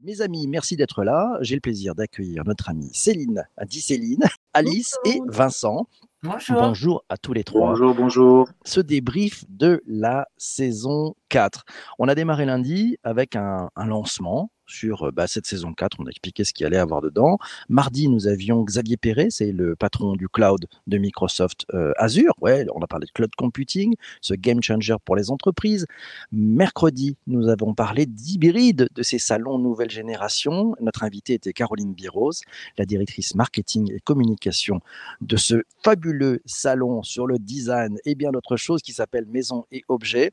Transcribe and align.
Mes 0.00 0.20
amis, 0.20 0.46
merci 0.46 0.76
d'être 0.76 1.02
là. 1.02 1.38
J'ai 1.40 1.56
le 1.56 1.60
plaisir 1.60 1.96
d'accueillir 1.96 2.44
notre 2.44 2.68
amie 2.68 2.90
Céline, 2.92 3.44
dit 3.66 3.80
Céline, 3.80 4.22
Alice 4.54 4.94
et 5.04 5.18
Vincent. 5.26 5.88
Bonjour. 6.22 6.60
Bonjour 6.60 7.04
à 7.08 7.16
tous 7.16 7.32
les 7.32 7.42
trois. 7.42 7.70
Bonjour, 7.70 7.94
bonjour. 7.96 8.48
Ce 8.64 8.78
débrief 8.78 9.44
de 9.48 9.82
la 9.88 10.28
saison 10.36 11.16
4. 11.30 11.64
On 11.98 12.06
a 12.06 12.14
démarré 12.14 12.44
lundi 12.44 12.96
avec 13.02 13.34
un, 13.34 13.70
un 13.74 13.86
lancement 13.86 14.52
sur 14.68 15.08
euh, 15.08 15.10
bah, 15.10 15.26
cette 15.26 15.46
saison 15.46 15.72
4. 15.72 15.96
On 15.98 16.06
a 16.06 16.10
expliqué 16.10 16.44
ce 16.44 16.52
qu'il 16.52 16.66
allait 16.66 16.76
avoir 16.76 17.00
dedans. 17.00 17.38
Mardi, 17.68 18.08
nous 18.08 18.28
avions 18.28 18.62
Xavier 18.62 18.96
Perret, 18.96 19.28
c'est 19.30 19.52
le 19.52 19.74
patron 19.74 20.14
du 20.14 20.28
cloud 20.28 20.66
de 20.86 20.98
Microsoft 20.98 21.66
euh, 21.74 21.92
Azure. 21.96 22.34
Ouais, 22.40 22.66
on 22.74 22.80
a 22.80 22.86
parlé 22.86 23.06
de 23.06 23.12
cloud 23.12 23.34
computing, 23.36 23.94
ce 24.20 24.34
game 24.34 24.62
changer 24.62 24.96
pour 25.04 25.16
les 25.16 25.30
entreprises. 25.30 25.86
Mercredi, 26.30 27.16
nous 27.26 27.48
avons 27.48 27.74
parlé 27.74 28.06
d'hybride 28.06 28.88
de 28.94 29.02
ces 29.02 29.18
salons 29.18 29.58
nouvelle 29.58 29.90
génération. 29.90 30.74
Notre 30.80 31.04
invitée 31.04 31.34
était 31.34 31.52
Caroline 31.52 31.94
Biros, 31.94 32.32
la 32.76 32.84
directrice 32.84 33.34
marketing 33.34 33.92
et 33.92 34.00
communication 34.00 34.80
de 35.20 35.36
ce 35.36 35.62
fabuleux 35.82 36.40
salon 36.44 37.02
sur 37.02 37.26
le 37.26 37.38
design 37.38 37.98
et 38.04 38.14
bien 38.14 38.30
d'autres 38.30 38.56
choses 38.56 38.82
qui 38.82 38.92
s'appelle 38.92 39.26
Maison 39.26 39.66
et 39.72 39.84
Objets. 39.88 40.32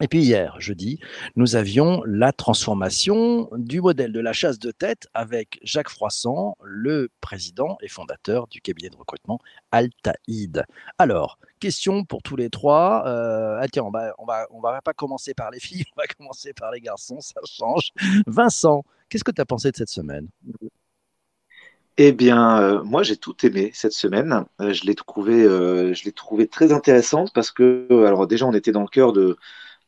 Et 0.00 0.08
puis 0.08 0.22
hier, 0.22 0.56
jeudi, 0.58 0.98
nous 1.36 1.54
avions 1.54 2.02
la 2.04 2.32
transformation 2.32 3.48
du 3.52 3.80
modèle 3.80 4.12
de 4.12 4.18
la 4.18 4.32
chasse 4.32 4.58
de 4.58 4.72
tête 4.72 5.06
avec 5.14 5.60
Jacques 5.62 5.88
Froissant, 5.88 6.56
le 6.64 7.10
président 7.20 7.78
et 7.80 7.86
fondateur 7.86 8.48
du 8.48 8.60
cabinet 8.60 8.90
de 8.90 8.96
recrutement 8.96 9.38
Altaïd. 9.70 10.64
Alors, 10.98 11.38
question 11.60 12.04
pour 12.04 12.22
tous 12.22 12.34
les 12.34 12.50
trois. 12.50 13.04
Euh, 13.06 13.60
ah 13.62 13.80
on 13.82 13.90
va, 13.90 14.14
va, 14.60 14.82
pas 14.82 14.94
commencer 14.94 15.32
par 15.32 15.52
les 15.52 15.60
filles, 15.60 15.84
on 15.96 16.00
va 16.00 16.08
commencer 16.08 16.52
par 16.52 16.72
les 16.72 16.80
garçons, 16.80 17.20
ça 17.20 17.40
change. 17.46 17.92
Vincent, 18.26 18.84
qu'est-ce 19.08 19.24
que 19.24 19.30
tu 19.30 19.40
as 19.40 19.46
pensé 19.46 19.70
de 19.70 19.76
cette 19.76 19.90
semaine? 19.90 20.28
Eh 21.96 22.10
bien, 22.10 22.60
euh, 22.60 22.82
moi, 22.82 23.04
j'ai 23.04 23.16
tout 23.16 23.36
aimé 23.46 23.70
cette 23.72 23.92
semaine. 23.92 24.44
Euh, 24.60 24.72
je 24.72 24.84
l'ai 24.84 24.96
trouvé, 24.96 25.44
euh, 25.44 25.94
je 25.94 26.10
trouvé 26.10 26.48
très 26.48 26.72
intéressante 26.72 27.32
parce 27.32 27.52
que, 27.52 27.86
alors 28.04 28.26
déjà, 28.26 28.46
on 28.46 28.52
était 28.52 28.72
dans 28.72 28.80
le 28.80 28.88
cœur 28.88 29.12
de, 29.12 29.36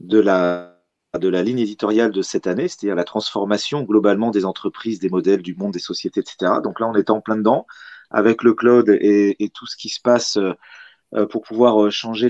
de 0.00 0.18
la, 0.18 0.76
de 1.18 1.28
la 1.28 1.42
ligne 1.42 1.58
éditoriale 1.58 2.12
de 2.12 2.22
cette 2.22 2.46
année, 2.46 2.68
c'est-à-dire 2.68 2.94
la 2.94 3.04
transformation 3.04 3.82
globalement 3.82 4.30
des 4.30 4.44
entreprises, 4.44 4.98
des 4.98 5.08
modèles, 5.08 5.42
du 5.42 5.54
monde, 5.54 5.72
des 5.72 5.78
sociétés, 5.78 6.20
etc. 6.20 6.60
Donc 6.62 6.80
là, 6.80 6.88
on 6.88 6.94
est 6.94 7.10
en 7.10 7.20
plein 7.20 7.36
dedans 7.36 7.66
avec 8.10 8.42
le 8.42 8.54
cloud 8.54 8.88
et, 8.88 9.50
tout 9.54 9.66
ce 9.66 9.76
qui 9.76 9.88
se 9.88 10.00
passe 10.00 10.38
euh, 11.14 11.26
pour 11.26 11.42
pouvoir 11.42 11.84
euh, 11.84 11.90
changer 11.90 12.28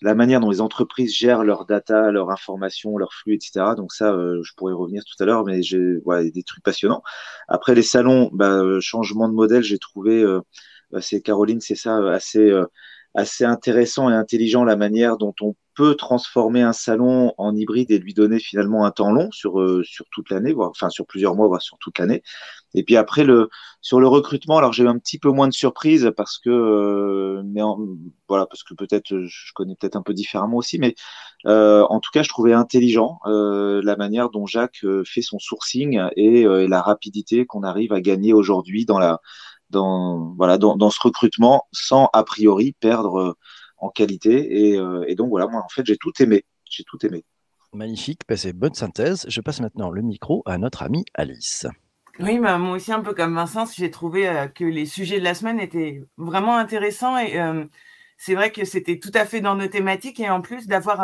la 0.00 0.14
manière 0.14 0.40
dont 0.40 0.50
les 0.50 0.60
entreprises 0.60 1.14
gèrent 1.14 1.44
leurs 1.44 1.66
data, 1.66 2.10
leurs 2.10 2.30
informations, 2.30 2.96
leurs 2.98 3.12
flux, 3.14 3.34
etc. 3.34 3.74
Donc 3.76 3.92
ça, 3.92 4.12
euh, 4.12 4.42
je 4.42 4.52
pourrais 4.56 4.72
revenir 4.72 5.02
tout 5.04 5.22
à 5.22 5.26
l'heure, 5.26 5.44
mais 5.44 5.62
j'ai 5.62 5.98
voilà, 6.04 6.28
des 6.28 6.42
trucs 6.42 6.62
passionnants. 6.64 7.02
Après 7.48 7.74
les 7.74 7.82
salons, 7.82 8.30
bah, 8.32 8.62
changement 8.80 9.28
de 9.28 9.34
modèle, 9.34 9.62
j'ai 9.62 9.78
trouvé, 9.78 10.24
c'est 11.00 11.22
Caroline, 11.22 11.60
c'est 11.60 11.76
ça, 11.76 11.96
assez 12.10 12.52
assez 13.14 13.44
intéressant 13.44 14.10
et 14.10 14.14
intelligent 14.14 14.64
la 14.64 14.76
manière 14.76 15.16
dont 15.16 15.34
on 15.40 15.54
transformer 15.84 16.62
un 16.62 16.72
salon 16.72 17.32
en 17.38 17.54
hybride 17.54 17.90
et 17.90 17.98
lui 17.98 18.14
donner 18.14 18.38
finalement 18.38 18.84
un 18.84 18.90
temps 18.90 19.12
long 19.12 19.30
sur, 19.32 19.60
euh, 19.60 19.82
sur 19.84 20.06
toute 20.10 20.30
l'année, 20.30 20.52
voire 20.52 20.70
enfin 20.70 20.90
sur 20.90 21.06
plusieurs 21.06 21.34
mois, 21.34 21.48
voire 21.48 21.62
sur 21.62 21.78
toute 21.78 21.98
l'année. 21.98 22.22
Et 22.74 22.82
puis 22.84 22.96
après 22.96 23.24
le 23.24 23.48
sur 23.80 24.00
le 24.00 24.08
recrutement, 24.08 24.58
alors 24.58 24.72
j'ai 24.72 24.84
eu 24.84 24.88
un 24.88 24.98
petit 24.98 25.18
peu 25.18 25.30
moins 25.30 25.48
de 25.48 25.52
surprise 25.52 26.12
parce 26.16 26.38
que 26.38 26.50
euh, 26.50 27.42
mais 27.46 27.60
voilà 28.28 28.46
parce 28.46 28.62
que 28.62 28.74
peut-être 28.74 29.24
je 29.24 29.52
connais 29.54 29.74
peut-être 29.74 29.96
un 29.96 30.02
peu 30.02 30.14
différemment 30.14 30.58
aussi, 30.58 30.78
mais 30.78 30.94
euh, 31.46 31.84
en 31.88 32.00
tout 32.00 32.10
cas 32.12 32.22
je 32.22 32.28
trouvais 32.28 32.52
intelligent 32.52 33.20
la 33.24 33.96
manière 33.96 34.30
dont 34.30 34.46
Jacques 34.46 34.84
fait 35.04 35.22
son 35.22 35.38
sourcing 35.38 36.00
et, 36.16 36.42
et 36.42 36.68
la 36.68 36.82
rapidité 36.82 37.46
qu'on 37.46 37.62
arrive 37.62 37.92
à 37.92 38.00
gagner 38.00 38.32
aujourd'hui 38.32 38.84
dans 38.84 38.98
la 38.98 39.20
dans 39.70 40.34
voilà 40.36 40.58
dans, 40.58 40.76
dans, 40.76 40.90
ce 40.90 41.00
recrutement 41.00 41.68
sans 41.72 42.08
a 42.12 42.24
priori 42.24 42.72
perdre 42.80 43.36
en 43.78 43.90
qualité. 43.90 44.76
Euh, 44.76 45.04
et, 45.08 45.14
donc 45.14 45.28
voilà, 45.30 45.46
moi 45.46 45.62
en 45.64 45.68
fait 45.68 45.84
j'ai 45.86 45.96
tout 45.96 46.12
aimé. 46.20 46.44
J'ai 46.70 46.84
tout 46.84 47.04
aimé. 47.04 47.24
Magnifique, 47.72 48.22
c'est 48.34 48.52
bonne 48.52 48.74
synthèse. 48.74 49.26
Je 49.28 49.40
passe 49.40 49.60
maintenant 49.60 49.90
le 49.90 50.02
micro 50.02 50.42
à 50.46 50.58
notre 50.58 50.82
amie 50.82 51.04
Alice. 51.14 51.66
Oui, 52.20 52.40
bah, 52.40 52.58
moi 52.58 52.76
aussi, 52.76 52.92
un 52.92 53.00
peu 53.00 53.14
comme 53.14 53.34
Vincent, 53.34 53.64
j'ai 53.66 53.90
trouvé 53.90 54.28
euh, 54.28 54.48
que 54.48 54.64
les 54.64 54.86
sujets 54.86 55.20
de 55.20 55.24
la 55.24 55.34
semaine 55.34 55.60
étaient 55.60 56.02
vraiment 56.16 56.56
intéressants 56.56 57.16
et 57.16 57.40
euh, 57.40 57.64
c'est 58.18 58.34
vrai 58.34 58.50
que 58.50 58.64
c'était 58.64 58.98
tout 58.98 59.12
à 59.14 59.24
fait 59.24 59.40
dans 59.40 59.54
nos 59.54 59.68
thématiques 59.68 60.20
et 60.20 60.28
en 60.28 60.42
plus 60.42 60.66
d'avoir 60.66 61.00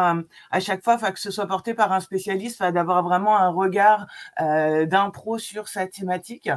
à 0.50 0.60
chaque 0.60 0.82
fois, 0.82 0.98
que 0.98 1.18
ce 1.18 1.30
soit 1.30 1.46
porté 1.46 1.72
par 1.74 1.92
un 1.92 2.00
spécialiste, 2.00 2.62
d'avoir 2.62 3.02
vraiment 3.02 3.38
un 3.38 3.48
regard 3.48 4.06
d'un 4.38 5.10
pro 5.10 5.38
sur 5.38 5.68
sa 5.68 5.86
thématique. 5.86 6.50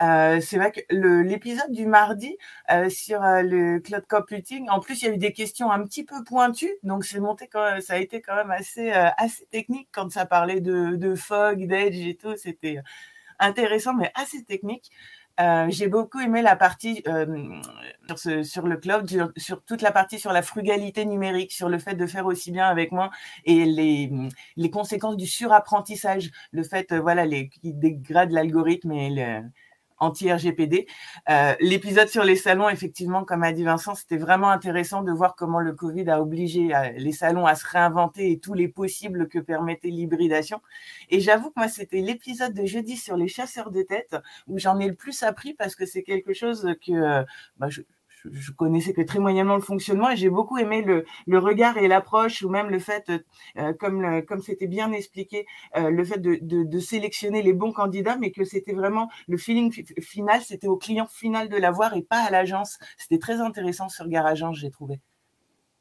Euh, 0.00 0.40
c'est 0.40 0.58
vrai 0.58 0.70
que 0.70 0.80
l'épisode 1.24 1.72
du 1.72 1.84
mardi 1.86 2.36
euh, 2.70 2.88
sur 2.88 3.22
euh, 3.24 3.42
le 3.42 3.80
cloud 3.80 4.04
computing, 4.08 4.68
en 4.68 4.78
plus 4.78 5.02
il 5.02 5.06
y 5.06 5.08
a 5.08 5.14
eu 5.14 5.18
des 5.18 5.32
questions 5.32 5.72
un 5.72 5.84
petit 5.84 6.04
peu 6.04 6.22
pointues, 6.22 6.72
donc 6.84 7.04
c'est 7.04 7.18
monté 7.18 7.48
quand 7.48 7.80
ça 7.80 7.94
a 7.94 7.98
été 7.98 8.20
quand 8.20 8.36
même 8.36 8.52
assez 8.52 8.92
assez 8.92 9.46
technique 9.46 9.88
quand 9.92 10.10
ça 10.12 10.24
parlait 10.24 10.60
de, 10.60 10.94
de 10.94 11.14
fog, 11.16 11.66
d'edge 11.66 11.96
et 12.06 12.14
tout, 12.16 12.36
c'était 12.36 12.78
intéressant 13.40 13.94
mais 13.94 14.12
assez 14.14 14.44
technique. 14.44 14.92
J'ai 15.68 15.88
beaucoup 15.88 16.20
aimé 16.20 16.42
la 16.42 16.56
partie 16.56 17.02
sur, 18.06 18.18
ce, 18.18 18.42
sur, 18.42 18.66
le 18.66 18.76
cloud, 18.76 19.32
sur, 19.36 19.62
toute 19.64 19.82
la 19.82 19.92
partie 19.92 20.18
sur 20.18 20.32
la 20.32 20.42
frugalité 20.42 21.04
numérique, 21.04 21.52
sur 21.52 21.68
le 21.68 21.78
fait 21.78 21.94
de 21.94 22.06
faire 22.06 22.26
aussi 22.26 22.50
bien 22.50 22.66
avec 22.66 22.92
moins 22.92 23.10
et 23.44 23.64
les, 23.64 24.10
les 24.56 24.70
conséquences 24.70 25.16
du 25.16 25.26
surapprentissage, 25.26 26.30
le 26.52 26.62
fait 26.62 26.92
voilà 26.92 27.24
les 27.24 27.48
qui 27.48 27.72
dégrade 27.72 28.32
l'algorithme 28.32 28.92
et 28.92 29.10
le, 29.10 29.42
anti-RGPD. 30.00 30.86
Euh, 31.28 31.54
l'épisode 31.60 32.08
sur 32.08 32.24
les 32.24 32.36
salons, 32.36 32.68
effectivement, 32.68 33.24
comme 33.24 33.42
a 33.42 33.52
dit 33.52 33.64
Vincent, 33.64 33.94
c'était 33.94 34.16
vraiment 34.16 34.50
intéressant 34.50 35.02
de 35.02 35.12
voir 35.12 35.34
comment 35.36 35.60
le 35.60 35.72
Covid 35.72 36.08
a 36.10 36.20
obligé 36.20 36.74
euh, 36.74 36.90
les 36.96 37.12
salons 37.12 37.46
à 37.46 37.54
se 37.54 37.66
réinventer 37.66 38.30
et 38.30 38.38
tous 38.38 38.54
les 38.54 38.68
possibles 38.68 39.28
que 39.28 39.38
permettait 39.38 39.88
l'hybridation. 39.88 40.60
Et 41.10 41.20
j'avoue 41.20 41.50
que 41.50 41.58
moi, 41.58 41.68
c'était 41.68 42.00
l'épisode 42.00 42.54
de 42.54 42.64
jeudi 42.64 42.96
sur 42.96 43.16
les 43.16 43.28
chasseurs 43.28 43.70
de 43.70 43.82
tête 43.82 44.16
où 44.46 44.58
j'en 44.58 44.78
ai 44.78 44.88
le 44.88 44.94
plus 44.94 45.22
appris 45.22 45.54
parce 45.54 45.74
que 45.74 45.86
c'est 45.86 46.02
quelque 46.02 46.32
chose 46.32 46.74
que 46.86 46.92
euh, 46.92 47.24
bah, 47.58 47.68
je, 47.68 47.82
je 48.24 48.52
connaissais 48.52 48.92
que 48.92 49.02
très 49.02 49.18
moyennement 49.18 49.54
le 49.54 49.62
fonctionnement 49.62 50.10
et 50.10 50.16
j'ai 50.16 50.30
beaucoup 50.30 50.58
aimé 50.58 50.82
le, 50.82 51.38
regard 51.38 51.78
et 51.78 51.88
l'approche 51.88 52.42
ou 52.42 52.48
même 52.48 52.70
le 52.70 52.78
fait, 52.78 53.10
euh, 53.56 53.72
comme 53.74 54.42
c'était 54.42 54.66
bien 54.66 54.92
expliqué, 54.92 55.46
euh, 55.76 55.90
le 55.90 56.04
fait 56.04 56.18
de, 56.18 56.78
sélectionner 56.78 57.42
les 57.42 57.52
bons 57.52 57.72
candidats, 57.72 58.16
mais 58.18 58.30
que 58.30 58.44
c'était 58.44 58.72
vraiment 58.72 59.08
le 59.26 59.36
feeling 59.36 59.72
final, 60.00 60.40
c'était 60.42 60.68
au 60.68 60.76
client 60.76 61.06
final 61.06 61.48
de 61.48 61.56
l'avoir 61.56 61.94
et 61.94 62.02
pas 62.02 62.20
à 62.20 62.30
l'agence. 62.30 62.78
C'était 62.96 63.18
très 63.18 63.40
intéressant 63.40 63.88
ce 63.88 64.02
regard 64.02 64.28
j'ai 64.52 64.70
trouvé. 64.70 65.00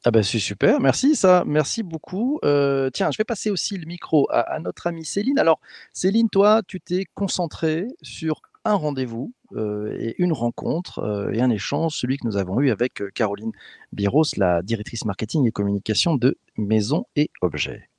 Ah 0.03 0.11
ben 0.11 0.23
c'est 0.23 0.39
super, 0.39 0.79
merci 0.79 1.15
ça, 1.15 1.43
merci 1.45 1.83
beaucoup. 1.83 2.39
Euh, 2.45 2.89
tiens, 2.91 3.09
je 3.11 3.17
vais 3.17 3.23
passer 3.23 3.49
aussi 3.49 3.77
le 3.77 3.85
micro 3.85 4.27
à, 4.31 4.41
à 4.41 4.59
notre 4.59 4.87
amie 4.87 5.05
Céline. 5.05 5.39
Alors 5.39 5.59
Céline, 5.91 6.29
toi, 6.29 6.61
tu 6.65 6.79
t'es 6.79 7.05
concentrée 7.13 7.87
sur 8.01 8.41
un 8.63 8.75
rendez-vous 8.75 9.33
et 9.55 10.15
une 10.21 10.33
rencontre 10.33 10.99
euh, 10.99 11.31
et 11.31 11.41
un 11.41 11.49
échange, 11.49 11.95
celui 11.97 12.17
que 12.17 12.27
nous 12.27 12.37
avons 12.37 12.59
eu 12.59 12.69
avec 12.69 13.01
euh, 13.01 13.09
Caroline 13.13 13.51
Biros, 13.93 14.23
la 14.35 14.61
directrice 14.61 15.05
marketing 15.05 15.47
et 15.47 15.51
communication 15.51 16.15
de 16.15 16.37
Maison 16.57 17.05
et 17.15 17.29
Objets. 17.41 17.89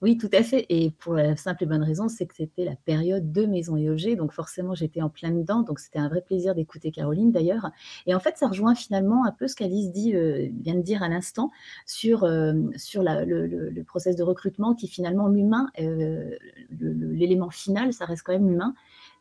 Oui, 0.00 0.16
tout 0.16 0.30
à 0.32 0.44
fait. 0.44 0.64
Et 0.68 0.92
pour 0.92 1.14
la 1.14 1.34
simple 1.34 1.64
et 1.64 1.66
bonne 1.66 1.82
raison, 1.82 2.08
c'est 2.08 2.24
que 2.26 2.36
c'était 2.36 2.64
la 2.64 2.76
période 2.76 3.32
de 3.32 3.46
Maison 3.46 3.76
et 3.76 3.90
Objets. 3.90 4.14
Donc 4.14 4.32
forcément, 4.32 4.72
j'étais 4.72 5.02
en 5.02 5.08
plein 5.08 5.32
dedans. 5.32 5.62
Donc 5.62 5.80
c'était 5.80 5.98
un 5.98 6.08
vrai 6.08 6.20
plaisir 6.20 6.54
d'écouter 6.54 6.92
Caroline 6.92 7.32
d'ailleurs. 7.32 7.70
Et 8.06 8.14
en 8.14 8.20
fait, 8.20 8.36
ça 8.36 8.46
rejoint 8.46 8.76
finalement 8.76 9.24
un 9.24 9.32
peu 9.32 9.48
ce 9.48 9.56
qu'Alice 9.56 9.90
vient 9.92 10.76
de 10.76 10.82
dire 10.82 11.02
à 11.02 11.08
l'instant 11.08 11.50
sur, 11.84 12.20
sur 12.76 13.02
le, 13.02 13.46
le, 13.48 13.82
process 13.82 14.14
de 14.14 14.22
recrutement 14.22 14.76
qui 14.76 14.86
finalement 14.86 15.26
l'humain, 15.26 15.68
l'élément 16.70 17.50
final, 17.50 17.92
ça 17.92 18.04
reste 18.04 18.22
quand 18.22 18.34
même 18.34 18.48
l'humain. 18.48 18.74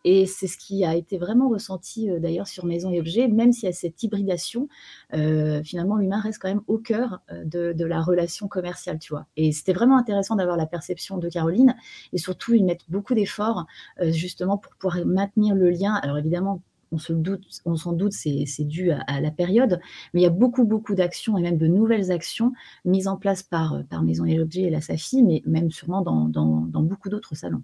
Et 0.10 0.26
c'est 0.26 0.48
ce 0.48 0.58
qui 0.58 0.86
a 0.86 0.96
été 0.96 1.18
vraiment 1.18 1.50
ressenti 1.50 2.10
euh, 2.10 2.18
d'ailleurs 2.18 2.48
sur 2.48 2.66
Maison 2.66 2.90
et 2.90 3.02
Objets, 3.02 3.28
même 3.28 3.52
s'il 3.52 3.66
y 3.66 3.70
a 3.70 3.74
cette 3.74 4.02
hybridation, 4.02 4.70
euh, 5.14 5.62
finalement 5.64 5.98
l'humain 5.98 6.22
reste 6.22 6.40
quand 6.42 6.48
même 6.48 6.62
au 6.68 6.78
cœur 6.78 7.20
euh, 7.30 7.44
de, 7.44 7.84
la 7.84 8.02
relation 8.02 8.48
commerciale, 8.48 9.00
tu 9.00 9.12
vois. 9.12 9.26
Et 9.36 9.52
c'était 9.52 9.74
vraiment 9.74 9.98
intéressant 9.98 10.38
d'avoir 10.38 10.56
la 10.56 10.66
perception 10.66 11.18
de 11.18 11.28
Caroline 11.28 11.76
et 12.14 12.20
surtout 12.20 12.54
ils 12.54 12.64
mettent 12.64 12.90
beaucoup 12.90 13.16
d'efforts 13.16 13.66
justement 14.02 14.58
pour 14.58 14.74
pouvoir 14.76 15.06
maintenir 15.06 15.56
le 15.56 15.70
lien. 15.72 15.96
Alors 15.96 16.18
évidemment, 16.18 16.62
on 16.94 17.00
se 17.00 17.12
doute, 17.12 17.44
on 17.66 17.76
s'en 17.76 17.92
doute, 17.92 18.14
c'est, 18.14 18.46
dû 18.64 18.92
à, 18.92 19.20
la 19.20 19.32
période, 19.32 19.82
mais 20.14 20.22
il 20.22 20.24
y 20.24 20.28
a 20.28 20.30
beaucoup, 20.30 20.64
beaucoup 20.64 20.96
d'actions 20.96 21.38
et 21.38 21.42
même 21.42 21.58
de 21.58 21.68
nouvelles 21.68 22.14
actions 22.14 22.54
mises 22.86 23.10
en 23.10 23.18
place 23.18 23.44
par, 23.44 23.84
Maison 24.04 24.24
et 24.24 24.40
Objets 24.40 24.64
et 24.64 24.70
la 24.70 24.80
SAFI, 24.80 25.22
mais 25.24 25.44
même 25.46 25.70
sûrement 25.70 26.02
dans 26.02 26.82
beaucoup 26.82 27.10
d'autres 27.10 27.36
salons. 27.36 27.64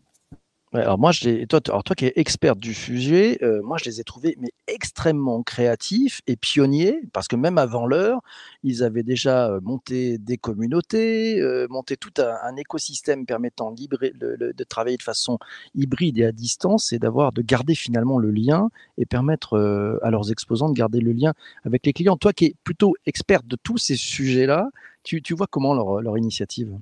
Alors 0.73 0.97
moi, 0.97 1.11
je 1.11 1.45
toi, 1.45 1.59
alors 1.67 1.83
toi 1.83 1.95
qui 1.95 2.05
es 2.05 2.13
experte 2.15 2.59
du 2.59 2.73
sujet, 2.73 3.37
euh, 3.43 3.61
moi 3.61 3.77
je 3.77 3.85
les 3.85 3.99
ai 3.99 4.03
trouvés 4.03 4.35
mais 4.39 4.51
extrêmement 4.67 5.43
créatifs 5.43 6.21
et 6.25 6.35
pionniers 6.35 6.99
parce 7.13 7.27
que 7.27 7.35
même 7.35 7.59
avant 7.59 7.85
l'heure, 7.85 8.21
ils 8.63 8.83
avaient 8.83 9.03
déjà 9.03 9.49
euh, 9.49 9.59
monté 9.61 10.17
des 10.17 10.37
communautés, 10.37 11.39
euh, 11.39 11.67
monté 11.69 11.95
tout 11.95 12.13
un, 12.17 12.55
écosystème 12.55 13.25
permettant 13.25 13.71
de 13.71 14.63
travailler 14.63 14.97
de 14.97 15.03
façon 15.03 15.37
hybride 15.75 16.17
et 16.17 16.25
à 16.25 16.31
distance 16.31 16.91
et 16.91 16.99
d'avoir 16.99 17.33
de 17.33 17.41
garder 17.43 17.75
finalement 17.75 18.17
le 18.17 18.31
lien 18.31 18.69
et 18.97 19.05
permettre 19.05 19.57
à 20.01 20.11
leurs 20.11 20.31
exposants 20.31 20.69
de 20.69 20.75
garder 20.75 21.01
le 21.01 21.11
lien 21.11 21.33
avec 21.65 21.85
les 21.85 21.93
clients. 21.93 22.17
Toi 22.17 22.33
qui 22.33 22.45
es 22.45 22.55
plutôt 22.63 22.95
experte 23.05 23.45
de 23.47 23.57
tous 23.61 23.77
ces 23.77 23.95
sujets-là, 23.95 24.69
tu, 25.03 25.21
vois 25.33 25.47
comment 25.47 25.73
leur, 25.73 26.01
leur 26.01 26.17
initiative? 26.17 26.77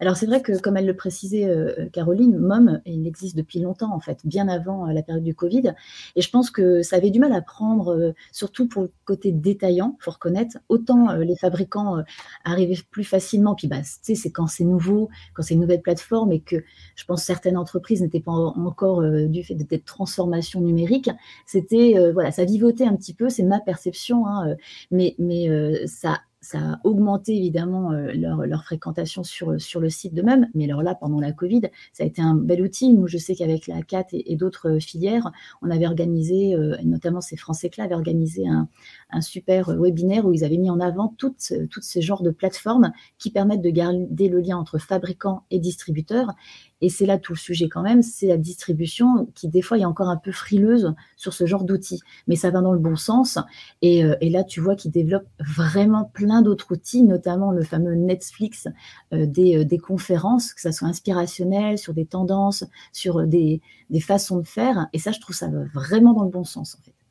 Alors 0.00 0.16
c'est 0.16 0.26
vrai 0.26 0.42
que, 0.42 0.58
comme 0.60 0.76
elle 0.76 0.86
le 0.86 0.96
précisait 0.96 1.46
euh, 1.46 1.88
Caroline, 1.92 2.38
MOM, 2.38 2.80
il 2.86 3.06
existe 3.06 3.36
depuis 3.36 3.60
longtemps 3.60 3.94
en 3.94 4.00
fait, 4.00 4.20
bien 4.24 4.48
avant 4.48 4.88
euh, 4.88 4.92
la 4.92 5.02
période 5.02 5.24
du 5.24 5.34
Covid. 5.34 5.74
Et 6.16 6.20
je 6.20 6.30
pense 6.30 6.50
que 6.50 6.82
ça 6.82 6.96
avait 6.96 7.10
du 7.10 7.20
mal 7.20 7.32
à 7.32 7.40
prendre, 7.40 7.94
euh, 7.94 8.12
surtout 8.32 8.68
pour 8.68 8.82
le 8.82 8.92
côté 9.04 9.32
détaillant, 9.32 9.96
faut 10.00 10.10
reconnaître. 10.10 10.58
Autant 10.68 11.12
les 11.12 11.36
fabricants 11.36 12.02
arrivaient 12.44 12.74
plus 12.90 13.04
facilement, 13.04 13.54
puis 13.54 13.68
bah, 13.68 13.78
c'est 13.84 14.30
quand 14.30 14.46
c'est 14.46 14.64
nouveau, 14.64 15.08
quand 15.34 15.42
c'est 15.42 15.54
une 15.54 15.60
nouvelle 15.60 15.82
plateforme 15.82 16.32
et 16.32 16.40
que 16.40 16.56
je 16.96 17.04
pense 17.04 17.22
certaines 17.22 17.56
entreprises 17.56 18.00
n'étaient 18.02 18.20
pas 18.20 18.32
encore 18.32 19.02
du 19.02 19.42
fait 19.44 19.54
de 19.54 19.64
cette 19.68 19.84
transformation 19.84 20.60
numérique, 20.60 21.10
c'était 21.46 21.94
voilà, 22.12 22.30
ça 22.32 22.44
vivotait 22.44 22.86
un 22.86 22.96
petit 22.96 23.14
peu, 23.14 23.28
c'est 23.28 23.42
ma 23.42 23.60
perception, 23.60 24.26
hein, 24.26 24.56
mais 24.90 25.14
mais 25.18 25.48
ça 25.86 26.20
ça 26.44 26.58
a 26.58 26.80
augmenté 26.84 27.34
évidemment 27.34 27.92
euh, 27.92 28.12
leur, 28.12 28.64
fréquentation 28.64 29.24
sur, 29.24 29.50
le 29.50 29.88
site 29.88 30.12
de 30.12 30.20
même. 30.20 30.48
Mais 30.54 30.64
alors 30.64 30.82
là, 30.82 30.94
pendant 30.94 31.18
la 31.18 31.32
Covid, 31.32 31.62
ça 31.94 32.04
a 32.04 32.06
été 32.06 32.20
un 32.20 32.34
bel 32.34 32.60
outil. 32.60 32.92
Nous, 32.92 33.08
je 33.08 33.16
sais 33.16 33.34
qu'avec 33.34 33.66
la 33.66 33.82
CAT 33.82 34.08
et, 34.12 34.36
d'autres 34.36 34.78
filières, 34.78 35.32
on 35.62 35.70
avait 35.70 35.86
organisé, 35.86 36.54
euh, 36.54 36.76
notamment 36.84 37.22
ces 37.22 37.36
Français-là 37.36 37.84
avaient 37.84 37.94
organisé 37.94 38.46
un, 38.46 38.68
un, 39.10 39.22
super 39.22 39.70
webinaire 39.70 40.26
où 40.26 40.34
ils 40.34 40.44
avaient 40.44 40.58
mis 40.58 40.68
en 40.68 40.80
avant 40.80 41.14
toutes, 41.16 41.52
toutes 41.70 41.82
ces 41.82 42.02
genres 42.02 42.22
de 42.22 42.30
plateformes 42.30 42.92
qui 43.18 43.30
permettent 43.30 43.62
de 43.62 43.70
garder 43.70 44.28
le 44.28 44.40
lien 44.40 44.58
entre 44.58 44.78
fabricants 44.78 45.44
et 45.50 45.58
distributeurs 45.58 46.34
et 46.80 46.88
c'est 46.88 47.06
là 47.06 47.18
tout 47.18 47.32
le 47.32 47.38
sujet 47.38 47.68
quand 47.68 47.82
même, 47.82 48.02
c'est 48.02 48.26
la 48.26 48.36
distribution 48.36 49.26
qui 49.34 49.48
des 49.48 49.62
fois 49.62 49.78
est 49.78 49.84
encore 49.84 50.08
un 50.08 50.16
peu 50.16 50.32
frileuse 50.32 50.94
sur 51.16 51.32
ce 51.32 51.46
genre 51.46 51.64
d'outils. 51.64 52.00
Mais 52.26 52.36
ça 52.36 52.50
va 52.50 52.60
dans 52.60 52.72
le 52.72 52.78
bon 52.78 52.96
sens. 52.96 53.38
Et, 53.82 54.04
euh, 54.04 54.16
là, 54.20 54.44
tu 54.44 54.60
vois 54.60 54.76
qu'ils 54.76 54.90
développent 54.90 55.28
vraiment 55.38 56.04
plein 56.04 56.42
d'autres 56.42 56.72
outils, 56.72 57.02
notamment 57.02 57.52
le 57.52 57.62
fameux 57.62 57.94
Netflix 57.94 58.66
euh, 59.12 59.26
euh, 59.38 59.64
des, 59.64 59.78
conférences, 59.78 60.54
que 60.54 60.60
ça 60.60 60.72
soit 60.72 60.88
inspirationnel, 60.88 61.78
sur 61.78 61.94
des 61.94 62.06
tendances, 62.06 62.64
sur 62.92 63.26
des, 63.26 63.60
des 63.90 64.00
façons 64.00 64.38
de 64.38 64.46
faire. 64.46 64.88
Et 64.92 64.98
ça, 64.98 65.12
je 65.12 65.20
trouve 65.20 65.36
ça 65.36 65.48
va 65.48 65.64
vraiment 65.72 66.12
dans 66.12 66.24
le 66.24 66.30
bon 66.30 66.44
sens 66.44 66.76
en 66.78 66.82
fait 66.82 67.03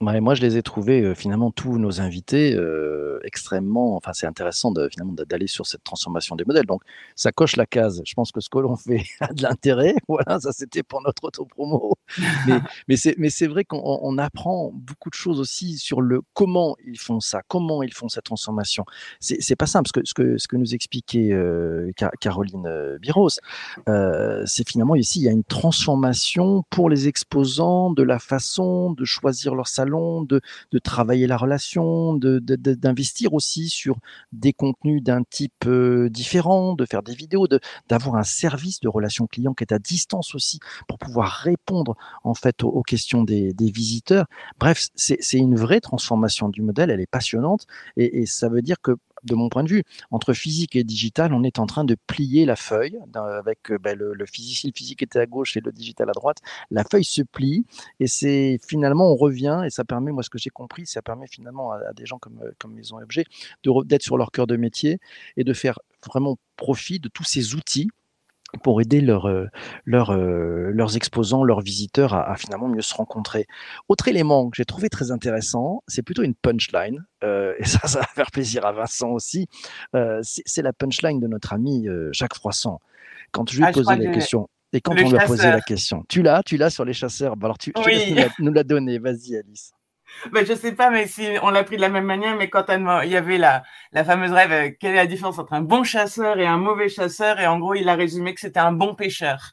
moi, 0.00 0.34
je 0.34 0.42
les 0.42 0.56
ai 0.56 0.62
trouvés, 0.62 1.00
euh, 1.00 1.14
finalement, 1.14 1.50
tous 1.50 1.78
nos 1.78 2.00
invités 2.00 2.54
euh, 2.54 3.18
extrêmement. 3.24 3.96
Enfin, 3.96 4.12
c'est 4.12 4.26
intéressant 4.26 4.70
de, 4.70 4.88
finalement 4.88 5.12
d'aller 5.12 5.48
sur 5.48 5.66
cette 5.66 5.82
transformation 5.82 6.36
des 6.36 6.44
modèles. 6.44 6.66
Donc, 6.66 6.82
ça 7.16 7.32
coche 7.32 7.56
la 7.56 7.66
case. 7.66 8.00
Je 8.04 8.14
pense 8.14 8.30
que 8.30 8.40
ce 8.40 8.48
que 8.48 8.58
l'on 8.58 8.76
fait 8.76 9.02
a 9.20 9.32
de 9.32 9.42
l'intérêt. 9.42 9.94
Voilà, 10.08 10.40
ça 10.40 10.52
c'était 10.52 10.82
pour 10.82 11.02
notre 11.02 11.24
auto-promo. 11.24 11.94
Mais, 12.46 12.60
mais 12.88 12.96
c'est, 12.96 13.14
mais 13.18 13.28
c'est 13.28 13.46
vrai 13.46 13.64
qu'on 13.64 14.16
apprend 14.16 14.72
beaucoup 14.72 15.10
de 15.10 15.14
choses 15.14 15.38
aussi 15.38 15.76
sur 15.76 16.00
le 16.00 16.22
comment 16.32 16.74
ils 16.86 16.98
font 16.98 17.20
ça, 17.20 17.42
comment 17.46 17.82
ils 17.82 17.92
font 17.92 18.08
cette 18.08 18.24
transformation. 18.24 18.84
C'est, 19.20 19.36
c'est 19.40 19.56
pas 19.56 19.66
simple. 19.66 19.88
Ce 19.88 19.92
que, 19.92 20.00
ce 20.04 20.14
que, 20.14 20.38
ce 20.38 20.48
que 20.48 20.56
nous 20.56 20.74
expliquait 20.74 21.32
euh, 21.32 21.92
Caroline 22.20 22.96
Biros, 23.00 23.38
c'est 24.46 24.66
finalement 24.66 24.94
ici, 24.94 25.20
il 25.20 25.24
y 25.24 25.28
a 25.28 25.32
une 25.32 25.44
transformation 25.44 26.64
pour 26.70 26.88
les 26.88 27.08
exposants 27.08 27.90
de 27.90 28.02
la 28.02 28.18
façon 28.18 28.92
de 28.92 29.04
choisir 29.04 29.54
leur 29.54 29.68
salon 29.68 29.87
de, 29.88 30.40
travailler 30.82 31.26
la 31.26 31.36
relation, 31.36 32.14
d'investir 32.14 33.34
aussi 33.34 33.68
sur 33.68 33.96
des 34.32 34.52
contenus 34.52 35.02
d'un 35.02 35.22
type 35.22 35.66
euh, 35.66 36.08
différent, 36.08 36.74
de 36.74 36.84
faire 36.84 37.02
des 37.02 37.14
vidéos, 37.14 37.46
d'avoir 37.88 38.16
un 38.16 38.24
service 38.24 38.80
de 38.80 38.88
relation 38.88 39.26
client 39.26 39.54
qui 39.54 39.64
est 39.64 39.72
à 39.72 39.78
distance 39.78 40.34
aussi 40.34 40.60
pour 40.86 40.98
pouvoir 40.98 41.30
répondre 41.30 41.96
en 42.24 42.34
fait 42.34 42.62
aux, 42.62 42.82
questions 42.82 43.24
des, 43.24 43.54
visiteurs. 43.58 44.26
Bref, 44.58 44.88
c'est 44.94 45.38
une 45.38 45.56
vraie 45.56 45.80
transformation 45.80 46.48
du 46.48 46.62
modèle, 46.62 46.90
elle 46.90 47.00
est 47.00 47.10
passionnante 47.10 47.66
et 47.96 48.26
ça 48.26 48.48
veut 48.48 48.62
dire 48.62 48.80
que 48.80 48.96
de 49.24 49.34
mon 49.34 49.48
point 49.48 49.64
de 49.64 49.68
vue, 49.68 49.84
entre 50.10 50.32
physique 50.32 50.76
et 50.76 50.84
digital, 50.84 51.32
on 51.32 51.42
est 51.42 51.58
en 51.58 51.66
train 51.66 51.84
de 51.84 51.96
plier 52.06 52.46
la 52.46 52.56
feuille 52.56 52.98
avec 53.14 53.70
euh, 53.70 53.78
ben, 53.78 53.96
le, 53.96 54.26
physique, 54.26 54.64
le 54.64 54.72
physique 54.76 55.02
était 55.02 55.18
à 55.18 55.26
gauche 55.26 55.56
et 55.56 55.60
le 55.60 55.72
digital 55.72 56.08
à 56.10 56.12
droite. 56.12 56.38
La 56.70 56.84
feuille 56.84 57.04
se 57.04 57.22
plie 57.22 57.64
et 58.00 58.06
c'est 58.06 58.58
finalement 58.66 59.12
on 59.12 59.16
revient 59.16 59.62
et 59.64 59.70
ça 59.70 59.84
permet, 59.84 60.12
moi 60.12 60.22
ce 60.22 60.30
que 60.30 60.38
j'ai 60.38 60.50
compris, 60.50 60.86
ça 60.86 61.02
permet 61.02 61.26
finalement 61.26 61.72
à, 61.72 61.92
des 61.94 62.06
gens 62.06 62.18
comme, 62.18 62.40
euh, 62.42 62.52
comme 62.58 62.74
Maison 62.74 62.98
Objet 62.98 63.24
d'être 63.84 64.02
sur 64.02 64.16
leur 64.16 64.30
cœur 64.30 64.46
de 64.46 64.56
métier 64.56 64.98
et 65.36 65.44
de 65.44 65.52
faire 65.52 65.78
vraiment 66.06 66.36
profit 66.56 66.98
de 66.98 67.08
tous 67.08 67.24
ces 67.24 67.54
outils 67.54 67.88
pour 68.62 68.80
aider 68.80 69.00
leur, 69.00 69.28
euh, 69.28 69.46
leur, 69.84 70.10
euh, 70.10 70.70
leurs 70.72 70.96
exposants, 70.96 71.44
leurs 71.44 71.60
visiteurs 71.60 72.14
à, 72.14 72.34
finalement 72.36 72.68
mieux 72.68 72.82
se 72.82 72.94
rencontrer. 72.94 73.46
Autre 73.88 74.08
élément 74.08 74.48
que 74.48 74.56
j'ai 74.56 74.64
trouvé 74.64 74.88
très 74.88 75.10
intéressant, 75.10 75.82
c'est 75.86 76.02
plutôt 76.02 76.22
une 76.22 76.34
punchline, 76.34 77.04
euh, 77.24 77.54
et 77.58 77.64
ça, 77.64 77.86
ça 77.86 78.00
va 78.00 78.06
faire 78.06 78.30
plaisir 78.30 78.64
à 78.64 78.72
Vincent 78.72 79.10
aussi, 79.10 79.48
c'est 80.22 80.62
la 80.62 80.72
punchline 80.72 81.20
de 81.20 81.26
notre 81.26 81.52
ami 81.52 81.86
Jacques 82.12 82.34
Froissant. 82.34 82.80
Quand 83.32 83.48
je 83.50 83.56
lui 83.56 83.64
ai 83.64 83.68
ah, 83.68 83.72
posé 83.72 83.96
la 83.96 84.12
question, 84.12 84.48
et 84.72 84.80
quand 84.80 84.92
on 84.92 85.08
lui 85.08 85.18
a 85.18 85.26
posé 85.26 85.48
la 85.48 85.60
question, 85.60 86.04
tu 86.08 86.22
l'as, 86.22 86.42
tu 86.42 86.56
l'as 86.56 86.70
sur 86.70 86.84
les 86.84 86.92
chasseurs, 86.92 87.36
bah, 87.36 87.46
alors 87.46 87.58
tu, 87.58 87.72
oui. 87.84 88.16
nous 88.38 88.52
la 88.52 88.64
donner, 88.64 88.98
vas-y 88.98 89.36
Alice. 89.36 89.72
Ben, 90.32 90.44
je 90.44 90.54
sais 90.54 90.72
pas, 90.72 90.90
mais 90.90 91.06
si 91.06 91.26
on 91.42 91.50
l'a 91.50 91.64
pris 91.64 91.76
de 91.76 91.80
la 91.80 91.88
même 91.88 92.04
manière, 92.04 92.36
mais 92.36 92.48
quand 92.48 92.64
il 92.68 93.10
y 93.10 93.16
avait 93.16 93.38
la, 93.38 93.62
la 93.92 94.04
fameuse 94.04 94.32
rêve, 94.32 94.52
euh, 94.52 94.70
quelle 94.78 94.92
est 94.92 94.96
la 94.96 95.06
différence 95.06 95.38
entre 95.38 95.52
un 95.52 95.60
bon 95.60 95.84
chasseur 95.84 96.38
et 96.38 96.46
un 96.46 96.58
mauvais 96.58 96.88
chasseur? 96.88 97.40
Et 97.40 97.46
en 97.46 97.58
gros, 97.58 97.74
il 97.74 97.88
a 97.88 97.94
résumé 97.94 98.34
que 98.34 98.40
c'était 98.40 98.60
un 98.60 98.72
bon 98.72 98.94
pêcheur. 98.94 99.52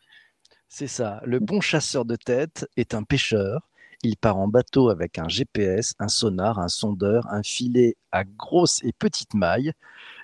C'est 0.67 0.87
ça. 0.87 1.21
Le 1.25 1.39
bon 1.39 1.61
chasseur 1.61 2.05
de 2.05 2.15
tête 2.15 2.67
est 2.77 2.93
un 2.93 3.03
pêcheur. 3.03 3.67
Il 4.03 4.17
part 4.17 4.37
en 4.37 4.47
bateau 4.47 4.89
avec 4.89 5.17
un 5.19 5.27
GPS, 5.27 5.93
un 5.99 6.07
sonar, 6.07 6.59
un 6.59 6.67
sondeur, 6.67 7.25
un 7.31 7.43
filet 7.43 7.95
à 8.11 8.23
grosse 8.23 8.83
et 8.83 8.91
petite 8.91 9.33
maille. 9.33 9.71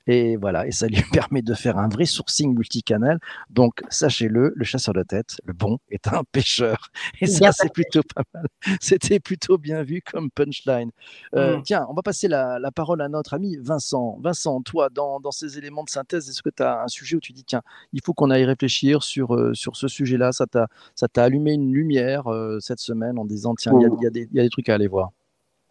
Et 0.08 0.36
voilà, 0.38 0.68
et 0.68 0.72
ça 0.72 0.88
lui 0.88 1.02
permet 1.14 1.42
de 1.42 1.54
faire 1.54 1.78
un 1.78 1.88
vrai 1.88 2.06
sourcing 2.06 2.56
multicanal. 2.56 3.20
Donc, 3.50 3.82
sachez-le, 3.90 4.54
le 4.56 4.66
chasseur 4.66 4.94
de 4.94 5.04
tête, 5.04 5.38
le 5.46 5.54
bon, 5.54 5.80
est 5.90 6.08
un 6.08 6.24
pêcheur. 6.32 6.90
Et 7.20 7.28
ça, 7.28 7.52
c'est 7.52 7.72
plutôt 7.72 8.02
pas 8.16 8.24
mal. 8.34 8.46
C'était 8.82 9.20
plutôt 9.20 9.58
bien 9.58 9.84
vu 9.84 10.02
comme 10.02 10.30
punchline. 10.32 10.92
Euh, 11.36 11.58
mm. 11.58 11.64
Tiens, 11.64 11.86
on 11.90 11.94
va 11.94 12.02
passer 12.02 12.28
la, 12.28 12.60
parole 12.74 13.02
à 13.02 13.10
notre 13.10 13.34
ami 13.34 13.58
Vincent. 13.60 14.18
Vincent, 14.22 14.62
toi, 14.62 14.90
dans, 14.90 15.20
ces 15.32 15.58
éléments 15.58 15.84
de 15.84 15.90
synthèse, 15.90 16.30
est-ce 16.30 16.42
que 16.42 16.50
tu 16.50 16.64
as 16.64 16.84
un 16.84 16.88
sujet 16.88 17.16
où 17.16 17.20
tu 17.20 17.34
dis, 17.34 17.44
tiens, 17.44 17.62
il 17.94 18.02
faut 18.04 18.14
qu'on 18.14 18.30
aille 18.30 18.46
réfléchir 18.46 19.04
sur, 19.04 19.36
euh, 19.36 19.54
sur 19.54 19.76
ce 19.76 19.88
sujet-là? 19.88 20.32
Ça 20.32 20.46
t'a 20.48 21.24
allumé 21.24 21.54
une 21.54 21.74
lumière 21.74 22.28
euh, 22.28 22.60
cette 22.60 22.80
semaine 22.80 23.18
en 23.20 23.26
disant, 23.26 23.56
tiens, 23.56 23.74
il 23.80 23.88
y, 24.02 24.36
y, 24.36 24.40
a 24.40 24.44
des 24.44 24.50
trucs 24.50 24.70
à 24.70 24.76
aller 24.76 24.88
voir 24.88 25.12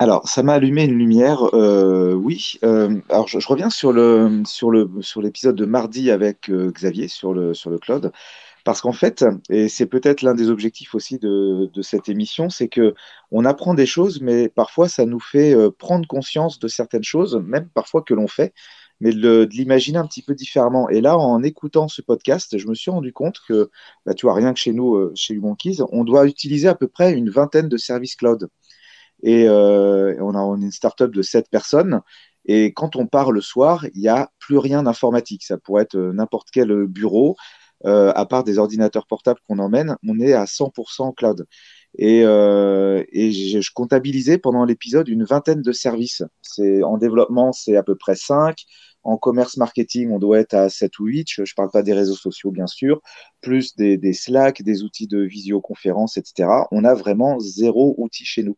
alors, 0.01 0.27
ça 0.27 0.43
m'a 0.43 0.55
allumé 0.55 0.85
une 0.85 0.97
lumière, 0.97 1.55
euh, 1.55 2.15
oui. 2.15 2.55
Euh, 2.65 2.99
alors, 3.11 3.29
je, 3.29 3.37
reviens 3.47 3.69
sur 3.69 3.93
le 3.93 4.43
sur 4.47 4.71
le 4.71 4.91
sur 5.03 5.21
l'épisode 5.21 5.57
de 5.57 5.67
mardi 5.67 6.11
avec 6.11 6.49
euh, 6.49 6.73
Xavier 6.73 7.07
sur 7.07 7.35
le 7.35 7.53
sur 7.53 7.69
le 7.69 7.79
cloud, 7.79 8.11
parce 8.65 8.81
qu'en 8.81 8.93
fait, 8.93 9.27
et 9.51 9.69
c'est 9.69 9.85
peut-être 9.85 10.23
l'un 10.23 10.35
des 10.35 10.49
objectifs 10.49 10.95
aussi 10.95 11.19
de, 11.19 11.67
de 11.67 11.83
cette 11.83 12.09
émission, 12.09 12.49
c'est 12.49 12.69
que 12.69 12.95
on 13.31 13.45
apprend 13.45 13.75
des 13.75 13.85
choses, 13.85 14.23
mais 14.23 14.49
parfois 14.49 14.89
ça 14.89 15.05
nous 15.05 15.21
fait 15.21 15.55
prendre 15.79 16.09
conscience 16.09 16.59
de 16.59 16.69
certaines 16.69 17.05
choses, 17.05 17.37
même 17.37 17.69
parfois 17.69 18.01
que 18.01 18.15
l'on 18.15 18.27
fait, 18.27 18.55
mais 19.01 19.13
de, 19.13 19.47
l'imaginer 19.53 19.99
un 19.99 20.07
petit 20.07 20.23
peu 20.23 20.35
différemment. 20.35 20.89
Et 20.89 21.03
là, 21.03 21.19
en 21.19 21.43
écoutant 21.43 21.89
ce 21.89 22.01
podcast, 22.01 22.57
je 22.57 22.67
me 22.69 22.75
suis 22.75 22.91
rendu 22.91 23.13
compte 23.13 23.41
que, 23.47 23.71
bah, 24.07 24.15
tu 24.15 24.25
vois, 24.27 24.35
rien 24.35 24.55
que 24.55 24.61
chez 24.61 24.73
nous, 24.73 25.11
chez 25.15 25.35
UMonkeys, 25.35 25.83
on 25.93 26.05
doit 26.05 26.27
utiliser 26.27 26.69
à 26.69 26.75
peu 26.75 26.89
près 26.89 27.13
une 27.13 27.29
vingtaine 27.31 27.69
de 27.69 27.77
services 27.77 28.17
cloud. 28.17 28.49
Et 29.23 29.49
euh, 29.49 30.17
on, 30.21 30.35
a, 30.35 30.39
on 30.39 30.61
est 30.61 30.65
une 30.65 30.73
startup 30.73 31.11
de 31.13 31.23
7 31.23 31.49
personnes. 31.51 32.01
Et 32.47 32.73
quand 32.73 32.97
on 32.97 33.07
part 33.07 33.33
le 33.33 33.41
soir, 33.41 33.87
il 33.95 34.01
n'y 34.01 34.09
a 34.09 34.31
plus 34.39 34.59
rien 34.59 34.83
d'informatique. 34.83 35.45
Ça 35.45 35.59
pourrait 35.59 35.83
être 35.83 35.97
euh, 35.97 36.13
n'importe 36.13 36.49
quel 36.53 36.87
bureau, 36.87 37.37
euh, 37.87 38.13
à 38.15 38.27
part 38.27 38.45
des 38.45 38.59
ordinateurs 38.59 39.07
portables 39.07 39.41
qu'on 39.49 39.59
emmène, 39.59 39.97
on 40.07 40.21
est 40.21 40.35
à 40.35 40.45
100% 40.45 41.15
cloud. 41.15 41.47
Et, 41.99 42.23
euh, 42.25 43.03
et 43.11 43.33
je, 43.33 43.71
comptabilisais 43.73 44.39
pendant 44.39 44.65
l'épisode 44.65 45.09
une 45.09 45.25
vingtaine 45.25 45.63
de 45.63 45.73
services. 45.73 46.23
C'est 46.43 46.83
en 46.83 46.99
développement, 46.99 47.53
c'est 47.53 47.77
à 47.77 47.83
peu 47.83 47.97
près 47.97 48.17
5. 48.17 48.57
En 49.03 49.17
commerce 49.17 49.57
marketing, 49.57 50.11
on 50.11 50.19
doit 50.19 50.41
être 50.41 50.55
à 50.55 50.69
7 50.69 50.99
ou 50.99 51.07
8. 51.07 51.29
Je 51.31 51.43
ne 51.43 51.47
parle 51.57 51.71
pas 51.71 51.83
des 51.83 51.93
réseaux 51.93 52.15
sociaux, 52.15 52.51
bien 52.51 52.67
sûr, 52.67 53.01
plus 53.41 53.75
des, 53.77 53.97
des, 53.97 54.13
Slack, 54.13 54.63
des 54.63 54.83
outils 54.83 55.07
de 55.07 55.21
visioconférence, 55.21 56.17
etc. 56.17 56.49
On 56.71 56.85
a 56.85 56.95
vraiment 56.95 57.39
zéro 57.41 57.95
outil 57.99 58.25
chez 58.25 58.43
nous. 58.43 58.57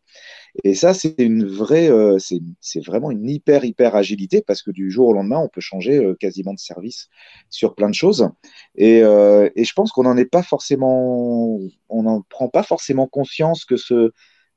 Et 0.63 0.75
ça, 0.75 0.93
c'est 0.93 1.15
une 1.17 1.45
vraie, 1.45 1.89
euh, 1.89 2.17
c'est 2.19 2.85
vraiment 2.85 3.09
une 3.09 3.27
hyper, 3.29 3.65
hyper 3.65 3.95
agilité 3.95 4.41
parce 4.45 4.61
que 4.61 4.71
du 4.71 4.91
jour 4.91 5.07
au 5.07 5.13
lendemain, 5.13 5.39
on 5.39 5.49
peut 5.49 5.61
changer 5.61 5.97
euh, 5.97 6.15
quasiment 6.15 6.53
de 6.53 6.59
service 6.59 7.09
sur 7.49 7.73
plein 7.75 7.89
de 7.89 7.95
choses. 7.95 8.29
Et, 8.75 9.01
euh, 9.01 9.49
et 9.55 9.63
je 9.63 9.73
pense 9.73 9.91
qu'on 9.91 10.03
n'en 10.03 10.17
est 10.17 10.25
pas 10.25 10.43
forcément, 10.43 11.59
on 11.89 12.03
n'en 12.03 12.21
prend 12.21 12.49
pas 12.49 12.63
forcément 12.63 13.07
conscience 13.07 13.65
que 13.65 13.77
ce, 13.77 14.11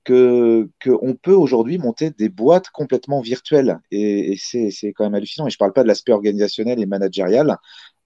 que 0.07 0.71
qu'on 0.83 1.15
peut 1.15 1.35
aujourd'hui 1.35 1.79
monter 1.79 2.11
des 2.11 2.29
boîtes 2.29 2.71
complètement 2.71 3.21
virtuelles. 3.21 3.81
Et, 3.91 4.33
et 4.33 4.37
c'est 4.71 4.93
quand 4.93 5.05
même 5.05 5.17
hallucinant. 5.17 5.49
Et 5.49 5.51
je 5.51 5.57
ne 5.57 5.59
parle 5.59 5.73
pas 5.73 5.83
de 5.83 5.89
l'aspect 5.89 6.13
organisationnel 6.13 6.81
et 6.81 6.87
managérial 6.87 7.59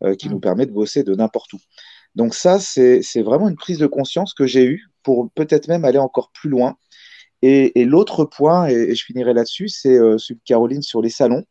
euh, 0.03 0.15
qui 0.15 0.29
mmh. 0.29 0.33
nous 0.33 0.41
permet 0.41 0.67
de 0.67 0.73
bosser 0.73 1.05
de 1.05 1.15
n'importe 1.15 1.53
où. 1.53 1.59
Donc 2.17 2.35
ça, 2.35 2.59
c'est 2.59 3.23
vraiment 3.23 3.49
une 3.49 3.57
prise 3.57 3.79
de 3.79 3.87
conscience 3.87 4.35
que 4.35 4.47
j'ai 4.47 4.65
eue 4.65 4.87
pour 5.03 5.31
peut-être 5.33 5.69
même 5.69 5.85
aller 5.85 5.99
encore 5.99 6.31
plus 6.33 6.49
loin. 6.49 6.77
Et, 7.43 7.81
et 7.81 7.85
l'autre 7.85 8.25
point, 8.25 8.67
et, 8.67 8.95
je 8.95 9.05
finirai 9.05 9.35
là-dessus, 9.35 9.69
c'est 9.69 9.97
euh, 9.97 10.17
celui 10.19 10.37
de 10.37 10.45
Caroline 10.45 10.83
sur 10.83 11.03
les 11.03 11.11
salons 11.11 11.45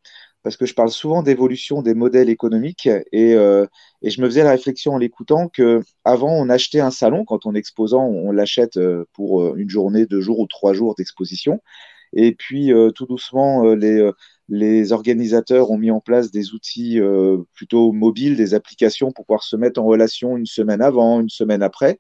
parce 0.50 0.58
que 0.58 0.66
je 0.66 0.74
parle 0.74 0.90
souvent 0.90 1.22
d'évolution 1.22 1.84
des 1.84 1.94
modèles 1.94 2.28
économiques 2.28 2.90
et, 3.12 3.36
euh, 3.36 3.68
et, 4.02 4.10
je 4.10 4.20
me 4.20 4.26
faisais 4.26 4.44
la 4.44 4.50
réflexion 4.50 4.94
en 4.94 4.98
l'écoutant 4.98 5.48
que 5.48 5.84
avant 6.06 6.32
on 6.32 6.50
achetait 6.50 6.80
un 6.80 6.90
salon 6.90 7.24
quand 7.24 7.46
on 7.46 7.54
est 7.54 7.60
exposant, 7.60 8.04
on, 8.04 8.32
l'achète 8.32 8.78
euh, 8.78 9.06
pour 9.14 9.44
euh, 9.44 9.54
une 9.58 9.70
journée, 9.70 10.08
deux 10.08 10.22
jours 10.22 10.40
ou 10.40 10.48
trois 10.48 10.74
jours 10.74 10.96
d'exposition. 10.96 11.62
Et 12.14 12.34
puis 12.34 12.72
tout 12.96 13.06
doucement, 13.06 13.76
les, 13.76 14.10
les 14.48 14.92
organisateurs 14.94 15.70
ont 15.70 15.78
mis 15.78 15.92
en 15.92 16.00
place 16.00 16.32
des 16.32 16.54
outils 16.54 17.00
plutôt 17.54 17.92
mobiles, 17.92 18.36
des 18.36 18.56
applications 18.56 19.12
pour 19.12 19.28
pouvoir 19.28 19.44
se 19.44 19.56
mettre 19.56 19.80
en 19.80 19.86
relation 19.86 20.36
une 20.36 20.48
semaine 20.48 20.82
avant, 20.82 21.20
une 21.20 21.30
semaine 21.30 21.62
après. 21.62 22.00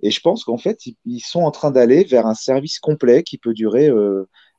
Et 0.00 0.10
je 0.10 0.20
pense 0.22 0.44
qu'en 0.44 0.56
fait, 0.56 0.80
ils 1.04 1.20
sont 1.20 1.42
en 1.42 1.50
train 1.50 1.70
d'aller 1.70 2.04
vers 2.04 2.26
un 2.26 2.32
service 2.32 2.78
complet 2.78 3.22
qui 3.22 3.36
peut 3.36 3.52
durer 3.52 3.90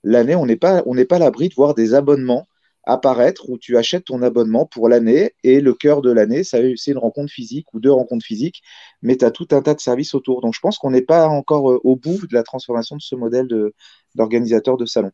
l'année. 0.03 0.36
On 0.36 0.45
n'est 0.45 0.55
pas, 0.55 0.83
on 0.86 0.93
n'est 0.93 1.05
pas 1.05 1.15
à 1.15 1.19
l'abri 1.19 1.50
de 1.50 1.55
voir 1.55 1.74
des 1.74 1.95
abonnements 1.95 2.48
apparaître 2.91 3.50
où 3.50 3.57
tu 3.57 3.77
achètes 3.77 4.05
ton 4.05 4.21
abonnement 4.21 4.65
pour 4.65 4.89
l'année 4.89 5.33
et 5.43 5.62
le 5.62 5.74
cœur 5.74 6.01
de 6.01 6.12
l'année, 6.12 6.43
c'est 6.43 6.75
une 6.88 6.98
rencontre 6.98 7.31
physique 7.31 7.74
ou 7.74 7.79
deux 7.79 7.91
rencontres 7.91 8.25
physiques, 8.25 8.62
mais 9.01 9.17
tu 9.17 9.25
as 9.25 9.31
tout 9.31 9.48
un 9.51 9.62
tas 9.62 9.74
de 9.74 9.79
services 9.79 10.13
autour. 10.13 10.41
Donc 10.41 10.53
je 10.53 10.60
pense 10.60 10.77
qu'on 10.77 10.91
n'est 10.91 11.01
pas 11.01 11.27
encore 11.27 11.71
euh, 11.71 11.79
au 11.83 11.95
bout 11.95 12.27
de 12.27 12.33
la 12.33 12.43
transformation 12.43 12.95
de 12.95 13.01
ce 13.01 13.15
modèle 13.15 13.48
d'organisateur 14.15 14.77
de, 14.77 14.86
salon. 14.86 15.12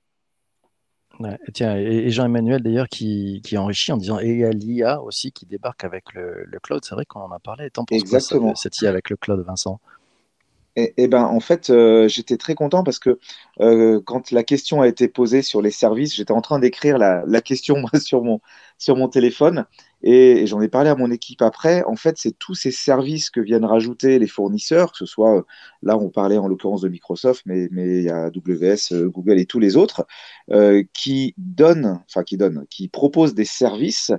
et 1.22 1.52
tiens, 1.54 1.76
et 1.76 2.10
Jean-Emmanuel 2.10 2.62
d'ailleurs 2.62 2.90
qui, 2.90 3.42
qui, 3.44 3.58
enrichit 3.58 3.92
en 3.92 3.98
disant 3.98 4.20
et 4.20 4.30
il 4.30 4.40
y 4.40 4.46
a 4.46 4.52
l'IA 4.52 5.02
aussi 5.02 5.32
qui 5.32 5.46
débarque 5.46 5.84
avec 5.84 6.14
le, 6.14 6.46
cloud. 6.62 6.84
C'est 6.84 6.96
vrai 6.96 7.06
qu'on 7.06 7.22
en 7.22 7.32
a 7.32 7.40
parlé. 7.40 7.70
Tant 7.70 7.86
pour 7.86 7.96
Exactement. 7.96 8.56
cette 8.56 8.82
IA 8.82 8.90
avec 8.90 9.10
le 9.10 9.18
cloud, 9.18 9.44
Vincent 9.46 9.80
et, 10.80 11.08
ben, 11.08 11.24
en 11.24 11.40
fait, 11.40 11.72
euh, 11.72 12.08
j'étais 12.08 12.38
très 12.38 12.54
content 12.54 12.84
parce 12.84 13.00
que 13.00 13.18
euh, 13.62 14.00
quand 14.06 14.30
la 14.30 14.44
question 14.44 14.80
a 14.80 14.88
été 14.88 15.08
posée 15.08 15.42
sur 15.42 15.60
les 15.60 15.72
services, 15.72 16.14
j'étais 16.16 16.34
en 16.34 16.42
train 16.42 16.60
d'écrire 16.60 17.00
la, 17.00 17.42
question 17.42 17.84
sur, 18.00 18.24
mon, 18.24 18.42
sur 18.78 18.96
mon 18.96 19.08
téléphone 19.08 19.66
et, 20.04 20.46
j'en 20.46 20.62
ai 20.62 20.68
parlé 20.68 20.92
à 20.92 20.96
mon 20.96 21.10
équipe 21.10 21.42
après. 21.42 21.84
En 21.86 21.96
fait, 21.96 22.20
c'est 22.20 22.38
tous 22.38 22.54
ces 22.54 22.70
services 22.70 23.32
que 23.32 23.40
viennent 23.40 23.66
rajouter 23.66 24.20
les 24.20 24.28
fournisseurs, 24.28 24.92
que 24.92 25.00
ce 25.00 25.08
soit, 25.08 25.40
euh, 25.40 25.42
là, 25.82 25.98
on 25.98 26.10
parlait 26.10 26.38
en 26.38 26.48
l'occurrence 26.48 26.82
de 26.82 26.90
Microsoft, 26.90 27.42
mais, 27.48 27.70
mais 27.72 27.98
il 27.98 28.04
y 28.04 28.10
a 28.12 28.26
AWS, 28.26 29.10
Google 29.10 29.40
et 29.40 29.48
tous 29.48 29.60
les 29.60 29.78
autres, 29.78 30.06
qui 30.94 31.34
donnent, 31.38 32.04
enfin, 32.08 32.24
qui 32.24 32.38
donnent, 32.38 32.68
qui 32.70 32.88
proposent 32.88 33.34
des 33.34 33.46
services 33.46 34.12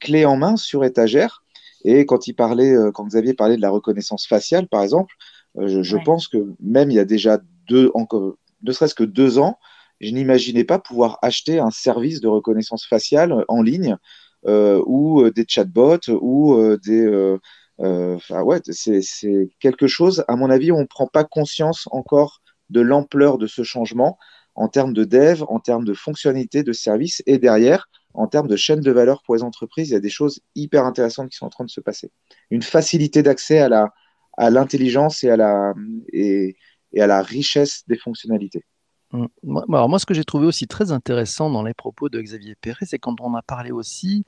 clés 0.00 0.26
en 0.26 0.36
main 0.36 0.56
sur 0.56 0.84
étagère. 0.84 1.42
Et 1.86 2.04
quand 2.04 2.26
il 2.26 2.34
parlait, 2.34 2.74
quand 2.92 3.06
Xavier 3.06 3.34
parlait 3.34 3.56
de 3.56 3.62
la 3.62 3.70
reconnaissance 3.70 4.26
faciale, 4.26 4.68
par 4.68 4.82
exemple, 4.82 5.14
euh, 5.58 5.82
je, 5.82 5.96
pense 5.96 6.28
que 6.28 6.54
même 6.60 6.90
il 6.90 6.94
y 6.94 7.00
a 7.00 7.04
déjà 7.04 7.38
deux, 7.68 7.90
encore, 7.94 8.34
ne 8.62 8.72
serait-ce 8.72 8.94
que 8.94 9.04
deux 9.04 9.38
ans, 9.38 9.58
je 10.00 10.10
n'imaginais 10.10 10.64
pas 10.64 10.78
pouvoir 10.78 11.18
acheter 11.22 11.58
un 11.58 11.70
service 11.70 12.20
de 12.20 12.28
reconnaissance 12.28 12.86
faciale 12.86 13.44
en 13.48 13.62
ligne 13.62 13.96
euh, 14.46 14.82
ou 14.86 15.22
euh, 15.22 15.30
des 15.30 15.44
chatbots 15.48 16.10
ou 16.20 16.56
des. 16.84 17.38
Enfin, 17.78 18.42
ouais, 18.42 18.60
c'est 18.70 19.50
quelque 19.60 19.86
chose, 19.86 20.24
à 20.28 20.36
mon 20.36 20.50
avis, 20.50 20.72
on 20.72 20.80
ne 20.80 20.86
prend 20.86 21.06
pas 21.06 21.24
conscience 21.24 21.88
encore 21.90 22.40
de 22.70 22.80
l'ampleur 22.80 23.38
de 23.38 23.46
ce 23.46 23.62
changement 23.62 24.18
en 24.54 24.68
termes 24.68 24.92
de 24.92 25.04
dev, 25.04 25.42
en 25.48 25.58
termes 25.58 25.84
de 25.84 25.94
fonctionnalité, 25.94 26.62
de 26.62 26.72
service 26.72 27.22
et 27.26 27.38
derrière, 27.38 27.88
en 28.14 28.28
termes 28.28 28.46
de 28.46 28.54
chaîne 28.54 28.80
de 28.80 28.92
valeur 28.92 29.22
pour 29.24 29.34
les 29.34 29.42
entreprises, 29.42 29.90
il 29.90 29.92
y 29.92 29.96
a 29.96 30.00
des 30.00 30.08
choses 30.08 30.40
hyper 30.54 30.84
intéressantes 30.84 31.30
qui 31.30 31.36
sont 31.36 31.46
en 31.46 31.50
train 31.50 31.64
de 31.64 31.70
se 31.70 31.80
passer. 31.80 32.12
Une 32.50 32.62
facilité 32.62 33.24
d'accès 33.24 33.58
à 33.58 33.68
la, 33.68 33.92
à 34.36 34.50
l'intelligence 34.50 35.24
et, 35.24 35.30
à 35.30 35.36
la, 35.36 35.74
et, 36.12 36.56
à 36.98 37.06
la 37.06 37.22
richesse 37.22 37.82
des 37.88 37.96
fonctionnalités. 37.96 38.62
Mmh. 39.12 39.26
Alors 39.72 39.88
moi, 39.88 40.00
ce 40.00 40.06
que 40.06 40.14
j'ai 40.14 40.24
trouvé 40.24 40.44
aussi 40.44 40.66
très 40.66 40.90
intéressant 40.90 41.48
dans 41.48 41.62
les 41.62 41.74
propos 41.74 42.08
de 42.08 42.20
Xavier 42.20 42.56
Perret, 42.60 42.84
c'est 42.84 42.98
quand 42.98 43.20
on 43.20 43.34
a 43.34 43.42
parlé 43.42 43.70
aussi 43.70 44.24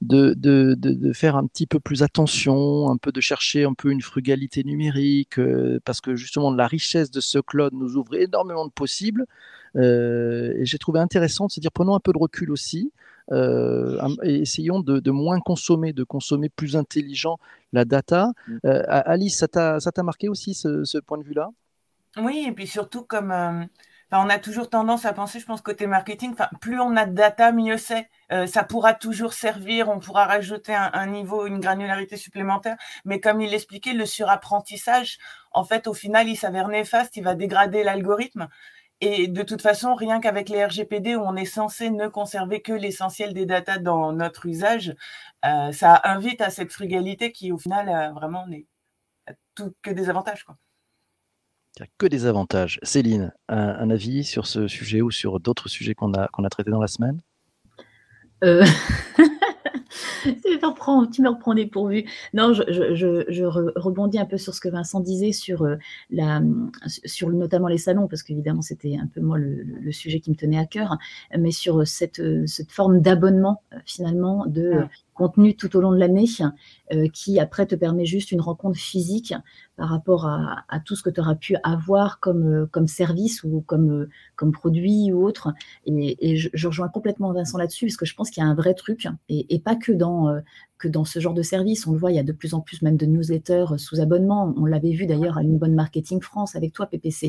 de, 0.00 0.32
de, 0.34 0.74
de, 0.78 1.12
faire 1.12 1.34
un 1.34 1.46
petit 1.46 1.66
peu 1.66 1.80
plus 1.80 2.04
attention, 2.04 2.88
un 2.88 2.98
peu 2.98 3.10
de 3.10 3.20
chercher 3.20 3.64
un 3.64 3.74
peu 3.74 3.90
une 3.90 4.00
frugalité 4.00 4.62
numérique, 4.62 5.40
euh, 5.40 5.80
parce 5.84 6.00
que 6.00 6.14
justement 6.14 6.52
la 6.52 6.68
richesse 6.68 7.10
de 7.10 7.20
ce 7.20 7.40
cloud 7.40 7.72
nous 7.74 7.96
ouvre 7.96 8.14
énormément 8.14 8.64
de 8.64 8.70
possibles. 8.70 9.26
Euh, 9.74 10.54
et 10.56 10.64
j'ai 10.64 10.78
trouvé 10.78 11.00
intéressant 11.00 11.46
de 11.46 11.50
se 11.52 11.60
dire 11.60 11.72
prenons 11.72 11.96
un 11.96 12.00
peu 12.00 12.12
de 12.12 12.18
recul 12.18 12.52
aussi, 12.52 12.92
euh, 13.30 14.08
essayons 14.22 14.80
de, 14.80 15.10
moins 15.10 15.40
consommer, 15.40 15.92
de 15.92 16.04
consommer 16.04 16.48
plus 16.48 16.76
intelligent 16.76 17.38
la 17.72 17.84
data. 17.84 18.32
Mm. 18.46 18.58
Euh, 18.64 18.82
Alice, 18.88 19.38
ça 19.38 19.48
t'a 19.48 20.02
marqué 20.02 20.28
aussi 20.28 20.54
ce, 20.54 20.98
point 21.00 21.18
de 21.18 21.24
vue-là? 21.24 21.50
Oui, 22.16 22.46
et 22.48 22.52
puis 22.52 22.66
surtout 22.66 23.02
comme 23.02 23.30
euh, 23.30 23.64
on 24.12 24.30
a 24.30 24.38
toujours 24.38 24.70
tendance 24.70 25.04
à 25.04 25.12
penser, 25.12 25.40
je 25.40 25.46
pense, 25.46 25.60
côté 25.60 25.86
marketing, 25.86 26.34
plus 26.60 26.80
on 26.80 26.96
a 26.96 27.04
de 27.04 27.14
data, 27.14 27.52
mieux 27.52 27.76
c'est. 27.76 28.08
ça 28.46 28.64
pourra 28.64 28.94
toujours 28.94 29.34
servir, 29.34 29.90
on 29.90 29.98
pourra 29.98 30.24
rajouter 30.24 30.74
un, 30.74 30.90
un, 30.94 31.06
niveau, 31.06 31.46
une 31.46 31.60
granularité 31.60 32.16
supplémentaire. 32.16 32.76
Mais 33.04 33.20
comme 33.20 33.42
il 33.42 33.50
l'expliquait, 33.50 33.92
le 33.92 34.06
surapprentissage, 34.06 35.18
en 35.52 35.64
fait, 35.64 35.86
au 35.86 35.94
final, 35.94 36.28
il 36.28 36.36
s'avère 36.36 36.68
néfaste, 36.68 37.16
il 37.16 37.24
va 37.24 37.34
dégrader 37.34 37.84
l'algorithme. 37.84 38.48
Et 39.00 39.28
de 39.28 39.42
toute 39.42 39.62
façon, 39.62 39.94
rien 39.94 40.20
qu'avec 40.20 40.48
les 40.48 40.64
RGPD 40.64 41.14
où 41.14 41.20
on 41.20 41.36
est 41.36 41.44
censé 41.44 41.90
ne 41.90 42.08
conserver 42.08 42.62
que 42.62 42.72
l'essentiel 42.72 43.32
des 43.32 43.46
datas 43.46 43.78
dans 43.78 44.12
notre 44.12 44.46
usage, 44.46 44.94
euh, 45.44 45.70
ça 45.70 46.00
invite 46.04 46.40
à 46.40 46.50
cette 46.50 46.72
frugalité 46.72 47.30
qui, 47.30 47.52
au 47.52 47.58
final, 47.58 47.88
euh, 47.88 48.12
vraiment 48.12 48.46
n'est 48.48 48.66
tout 49.54 49.72
que 49.82 49.90
des 49.90 50.08
avantages. 50.08 50.44
Quoi. 50.44 50.56
Il 51.76 51.82
n'y 51.82 51.86
a 51.86 51.90
que 51.96 52.06
des 52.06 52.26
avantages. 52.26 52.80
Céline, 52.82 53.32
un, 53.48 53.88
avis 53.90 54.24
sur 54.24 54.46
ce 54.46 54.66
sujet 54.66 55.00
ou 55.00 55.12
sur 55.12 55.38
d'autres 55.38 55.68
sujets 55.68 55.94
qu'on 55.94 56.12
a, 56.14 56.26
qu'on 56.28 56.42
a 56.42 56.50
traités 56.50 56.72
dans 56.72 56.80
la 56.80 56.88
semaine? 56.88 57.20
euh... 58.42 58.64
tu 60.24 61.22
me 61.22 61.28
reprends 61.28 61.54
dépourvu. 61.54 62.04
Non, 62.34 62.52
je, 62.52 63.44
rebondis 63.78 64.18
un 64.18 64.26
peu 64.26 64.38
sur 64.38 64.54
ce 64.54 64.60
que 64.60 64.68
Vincent 64.68 65.00
disait 65.00 65.32
sur, 65.32 65.62
euh, 65.62 65.76
la, 66.10 66.40
sur 66.86 67.30
notamment 67.30 67.68
les 67.68 67.78
salons, 67.78 68.08
parce 68.08 68.22
qu'évidemment, 68.22 68.62
c'était 68.62 68.96
un 68.96 69.06
peu 69.06 69.20
moi 69.20 69.38
le, 69.38 69.90
sujet 69.90 70.20
qui 70.20 70.30
me 70.30 70.36
tenait 70.36 70.58
à 70.58 70.66
cœur, 70.66 70.98
mais 71.36 71.50
sur 71.50 71.86
cette, 71.86 72.20
cette 72.46 72.70
forme 72.70 73.00
d'abonnement, 73.00 73.62
euh, 73.72 73.78
finalement, 73.86 74.44
de 74.46 74.82
contenu 75.18 75.56
tout 75.56 75.76
au 75.76 75.80
long 75.80 75.90
de 75.90 75.98
l'année, 75.98 76.26
euh, 76.92 77.08
qui 77.12 77.40
après 77.40 77.66
te 77.66 77.74
permet 77.74 78.06
juste 78.06 78.30
une 78.30 78.40
rencontre 78.40 78.78
physique 78.78 79.34
par 79.76 79.88
rapport 79.88 80.26
à, 80.26 80.80
tout 80.84 80.94
ce 80.94 81.02
que 81.02 81.10
tu 81.10 81.20
auras 81.20 81.34
pu 81.34 81.56
avoir 81.64 82.20
comme, 82.20 82.68
comme 82.70 82.86
service 82.86 83.42
ou 83.42 83.62
comme, 83.66 84.06
comme 84.36 84.52
produit 84.52 85.12
ou 85.12 85.26
autre. 85.26 85.52
Et, 85.86 86.36
je, 86.36 86.68
rejoins 86.68 86.88
complètement 86.88 87.32
Vincent 87.32 87.58
là-dessus, 87.58 87.86
parce 87.86 87.96
que 87.96 88.06
je 88.06 88.14
pense 88.14 88.30
qu'il 88.30 88.42
y 88.42 88.46
a 88.46 88.48
un 88.48 88.54
vrai 88.54 88.74
truc, 88.74 89.08
et, 89.28 89.58
pas 89.58 89.74
que 89.74 89.90
dans, 89.90 90.28
euh, 90.28 90.40
que 90.78 90.88
dans 90.88 91.04
ce 91.04 91.18
genre 91.18 91.34
de 91.34 91.42
service. 91.42 91.86
On 91.86 91.92
le 91.92 91.98
voit, 91.98 92.12
il 92.12 92.16
y 92.16 92.20
a 92.20 92.22
de 92.22 92.32
plus 92.32 92.54
en 92.54 92.60
plus 92.60 92.82
même 92.82 92.96
de 92.96 93.06
newsletters 93.06 93.72
euh, 93.72 93.78
sous 93.78 94.00
abonnement. 94.00 94.54
On 94.56 94.64
l'avait 94.64 94.92
vu 94.92 95.06
d'ailleurs 95.06 95.38
à 95.38 95.42
une 95.42 95.58
bonne 95.58 95.74
marketing 95.74 96.20
France 96.20 96.56
avec 96.56 96.72
toi, 96.72 96.86
PPC, 96.86 97.28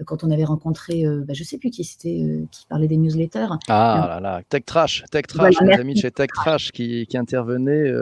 euh, 0.00 0.04
quand 0.04 0.24
on 0.24 0.30
avait 0.30 0.44
rentré, 0.44 1.04
bah, 1.26 1.32
je 1.32 1.42
ne 1.42 1.46
sais 1.46 1.58
plus 1.58 1.70
qui 1.70 1.84
c'était 1.84 2.44
qui 2.50 2.66
parlait 2.66 2.88
des 2.88 2.96
newsletters. 2.96 3.48
Ah 3.68 4.06
là 4.08 4.20
là, 4.20 4.42
Tech 4.48 4.64
Trash, 4.64 5.04
Tech 5.10 5.26
Trash, 5.26 5.54
les 5.60 5.74
amis 5.74 5.96
chez 5.96 6.10
Tech 6.10 6.28
Trash 6.34 6.72
qui, 6.72 7.06
qui 7.06 7.16
intervenaient, 7.16 7.92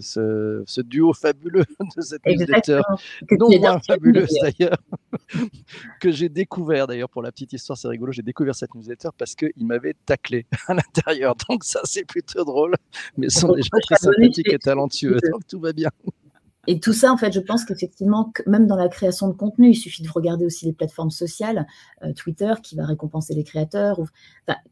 ce, 0.00 0.62
ce, 0.66 0.80
duo 0.80 1.12
fabuleux 1.12 1.64
de 1.96 2.02
cette 2.02 2.24
newsletter, 2.26 2.80
non 3.38 3.48
moins 3.58 3.80
fabuleuse 3.86 4.34
d'ailleurs, 4.40 4.78
que 6.00 6.10
j'ai 6.10 6.28
découvert 6.28 6.86
d'ailleurs 6.86 7.08
pour 7.08 7.22
la 7.22 7.30
petite 7.32 7.52
histoire, 7.52 7.76
c'est 7.76 7.88
rigolo, 7.88 8.12
j'ai 8.12 8.22
découvert 8.22 8.54
cette 8.54 8.74
newsletter 8.74 9.10
parce 9.16 9.34
qu'il 9.34 9.66
m'avait 9.66 9.94
taclé 10.06 10.46
à 10.68 10.74
l'intérieur. 10.74 11.34
Donc 11.48 11.64
ça, 11.64 11.80
c'est 11.84 12.04
plutôt 12.04 12.44
drôle, 12.44 12.74
mais 13.16 13.28
ce 13.28 13.40
sont 13.40 13.52
des 13.52 13.62
gens 13.62 13.78
très 13.82 13.96
sympathique 14.32 14.52
et 14.52 15.30
donc 15.30 15.46
tout 15.48 15.60
va 15.60 15.72
bien. 15.72 15.90
Et 16.66 16.78
tout 16.78 16.92
ça, 16.92 17.10
en 17.10 17.16
fait, 17.16 17.32
je 17.32 17.40
pense 17.40 17.64
qu'effectivement, 17.64 18.32
même 18.46 18.66
dans 18.66 18.76
la 18.76 18.88
création 18.88 19.28
de 19.28 19.32
contenu, 19.32 19.70
il 19.70 19.74
suffit 19.74 20.02
de 20.02 20.10
regarder 20.10 20.44
aussi 20.44 20.66
les 20.66 20.74
plateformes 20.74 21.10
sociales, 21.10 21.66
euh, 22.04 22.12
Twitter 22.12 22.52
qui 22.62 22.76
va 22.76 22.84
récompenser 22.84 23.34
les 23.34 23.44
créateurs. 23.44 23.98
Ou, 23.98 24.06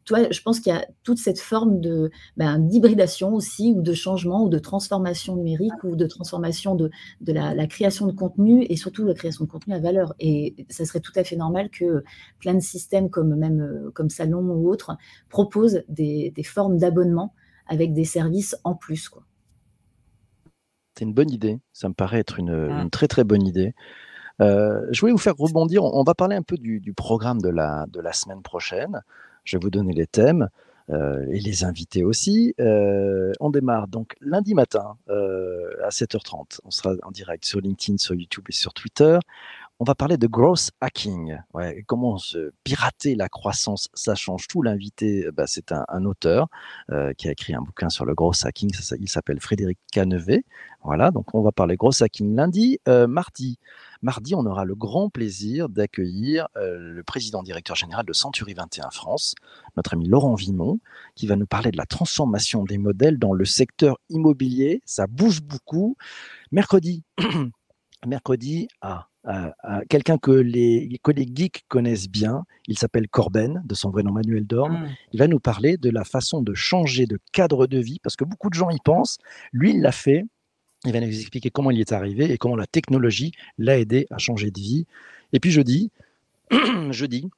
toi, 0.05 0.29
je 0.29 0.41
pense 0.41 0.59
qu'il 0.59 0.71
y 0.71 0.75
a 0.75 0.85
toute 1.03 1.17
cette 1.17 1.39
forme 1.39 1.81
de 1.81 2.11
ben, 2.37 2.59
d'hybridation 2.59 3.33
aussi, 3.33 3.73
ou 3.75 3.81
de 3.81 3.93
changement, 3.93 4.43
ou 4.43 4.49
de 4.49 4.59
transformation 4.59 5.35
numérique, 5.35 5.83
ou 5.83 5.95
de 5.95 6.05
transformation 6.05 6.75
de, 6.75 6.91
de 7.21 7.33
la, 7.33 7.67
création 7.67 8.05
de 8.05 8.11
contenu, 8.11 8.67
et 8.69 8.77
surtout 8.77 9.03
la 9.03 9.15
création 9.15 9.45
de 9.45 9.49
contenu 9.49 9.73
à 9.73 9.79
valeur. 9.79 10.13
Et 10.19 10.67
ça 10.69 10.85
serait 10.85 10.99
tout 10.99 11.13
à 11.15 11.23
fait 11.23 11.37
normal 11.37 11.71
que 11.71 12.03
plein 12.39 12.53
de 12.53 12.61
systèmes 12.61 13.09
comme 13.09 13.35
même 13.35 13.61
euh, 13.61 13.89
comme 13.95 14.09
Salon 14.09 14.41
ou 14.41 14.69
autres 14.69 14.95
proposent 15.27 15.81
des, 15.89 16.31
des 16.35 16.43
formes 16.43 16.77
d'abonnement 16.77 17.33
avec 17.65 17.93
des 17.93 18.05
services 18.05 18.55
en 18.63 18.75
plus, 18.75 19.09
quoi. 19.09 19.23
C'est 20.99 21.05
une 21.05 21.13
bonne 21.13 21.31
idée. 21.31 21.59
Ça 21.71 21.87
me 21.87 21.93
paraît 21.93 22.19
être 22.19 22.39
une, 22.39 22.67
mmh. 22.67 22.89
très 22.89 23.07
très 23.07 23.23
bonne 23.23 23.47
idée. 23.47 23.73
Euh, 24.41 24.85
je 24.91 24.99
voulais 24.99 25.13
vous 25.13 25.17
faire 25.17 25.37
rebondir. 25.37 25.85
On, 25.85 26.03
va 26.03 26.13
parler 26.13 26.35
un 26.35 26.41
peu 26.41 26.57
du, 26.57 26.93
programme 26.93 27.41
de 27.41 27.47
la, 27.47 27.85
de 27.87 28.01
la 28.01 28.11
semaine 28.11 28.41
prochaine. 28.41 29.01
Je 29.45 29.55
vais 29.55 29.61
vous 29.61 29.69
donner 29.69 29.93
les 29.93 30.07
thèmes 30.07 30.49
euh, 30.89 31.25
et 31.31 31.39
les 31.39 31.63
invités 31.63 32.03
aussi. 32.03 32.53
Euh, 32.59 33.31
on 33.39 33.49
démarre 33.49 33.87
donc 33.87 34.17
lundi 34.19 34.53
matin 34.53 34.97
à 35.07 35.87
7h30. 35.87 36.59
On 36.65 36.71
sera 36.71 36.95
en 37.03 37.11
direct 37.11 37.45
sur 37.45 37.61
LinkedIn, 37.61 37.97
sur 37.97 38.13
YouTube 38.13 38.43
et 38.49 38.53
sur 38.53 38.73
Twitter 38.73 39.19
on 39.81 39.85
va 39.85 39.95
parler 39.95 40.17
de 40.17 40.27
growth 40.27 40.71
hacking. 40.81 41.37
Comment 41.87 42.17
se 42.17 42.51
pirater 42.65 43.15
la 43.15 43.29
croissance, 43.29 43.87
ça 43.93 44.13
change 44.13 44.47
tout. 44.47 44.61
L'invité, 44.61 45.29
bah, 45.31 45.45
c'est 45.47 45.71
un, 45.71 46.05
auteur 46.05 46.47
euh, 46.91 47.13
qui 47.13 47.29
a 47.29 47.31
écrit 47.31 47.53
un 47.53 47.61
bouquin 47.61 47.87
sur 47.89 48.03
le 48.03 48.13
growth 48.13 48.43
hacking. 48.43 48.71
Il 48.99 49.09
s'appelle 49.09 49.39
Frédéric 49.39 49.79
Canevet. 49.93 50.43
Voilà, 50.83 51.11
donc 51.11 51.33
on 51.33 51.41
va 51.41 51.53
parler 51.53 51.77
growth 51.77 52.01
hacking 52.01 52.35
lundi. 52.35 52.79
Euh, 52.89 53.07
mardi, 53.07 53.57
mardi, 54.01 54.35
on 54.35 54.45
aura 54.45 54.65
le 54.65 54.75
grand 54.75 55.09
plaisir 55.09 55.69
d'accueillir 55.69 56.49
euh, 56.57 56.77
le 56.77 57.03
président 57.03 57.41
directeur 57.41 57.77
général 57.77 58.05
de 58.05 58.13
Century 58.13 58.53
21 58.53 58.89
France, 58.89 59.33
notre 59.77 59.93
ami 59.93 60.09
Laurent 60.09 60.35
Vimon, 60.35 60.79
qui 61.15 61.25
va 61.25 61.37
nous 61.37 61.47
parler 61.47 61.71
de 61.71 61.77
la 61.77 61.85
transformation 61.85 62.65
des 62.65 62.77
modèles 62.77 63.17
dans 63.17 63.33
le 63.33 63.45
secteur 63.45 63.97
immobilier. 64.09 64.81
Ça 64.83 65.07
bouge 65.07 65.41
beaucoup. 65.41 65.95
Mercredi, 66.51 67.03
mercredi, 68.05 68.67
à 68.81 69.09
quelqu'un 69.89 70.17
que 70.17 70.31
les, 70.31 70.99
que 71.03 71.11
les 71.11 71.27
geeks 71.33 71.63
connaissent 71.67 72.09
bien. 72.09 72.45
Il 72.67 72.77
s'appelle 72.77 73.07
Corben, 73.07 73.61
de 73.65 73.75
son 73.75 73.89
vrai 73.89 74.03
nom 74.03 74.11
Manuel 74.11 74.45
Dorn. 74.45 74.73
Mmh. 74.73 74.89
Il 75.13 75.19
va 75.19 75.27
nous 75.27 75.39
parler 75.39 75.77
de 75.77 75.89
la 75.89 76.03
façon 76.03 76.41
de 76.41 76.53
changer 76.53 77.05
de 77.05 77.19
cadre 77.31 77.67
de 77.67 77.79
vie, 77.79 77.99
parce 78.01 78.15
que 78.15 78.23
beaucoup 78.23 78.49
de 78.49 78.55
gens 78.55 78.69
y 78.69 78.79
pensent. 78.83 79.17
Lui, 79.51 79.71
il 79.71 79.81
l'a 79.81 79.91
fait. 79.91 80.25
Il 80.85 80.93
va 80.93 81.01
nous 81.01 81.07
expliquer 81.07 81.49
comment 81.49 81.71
il 81.71 81.77
y 81.77 81.81
est 81.81 81.91
arrivé 81.91 82.31
et 82.31 82.37
comment 82.37 82.55
la 82.55 82.67
technologie 82.67 83.33
l'a 83.57 83.77
aidé 83.77 84.07
à 84.11 84.17
changer 84.17 84.49
de 84.49 84.59
vie. 84.59 84.85
Et 85.33 85.39
puis 85.39 85.51
jeudi, 85.51 85.91
jeudi, 86.91 87.29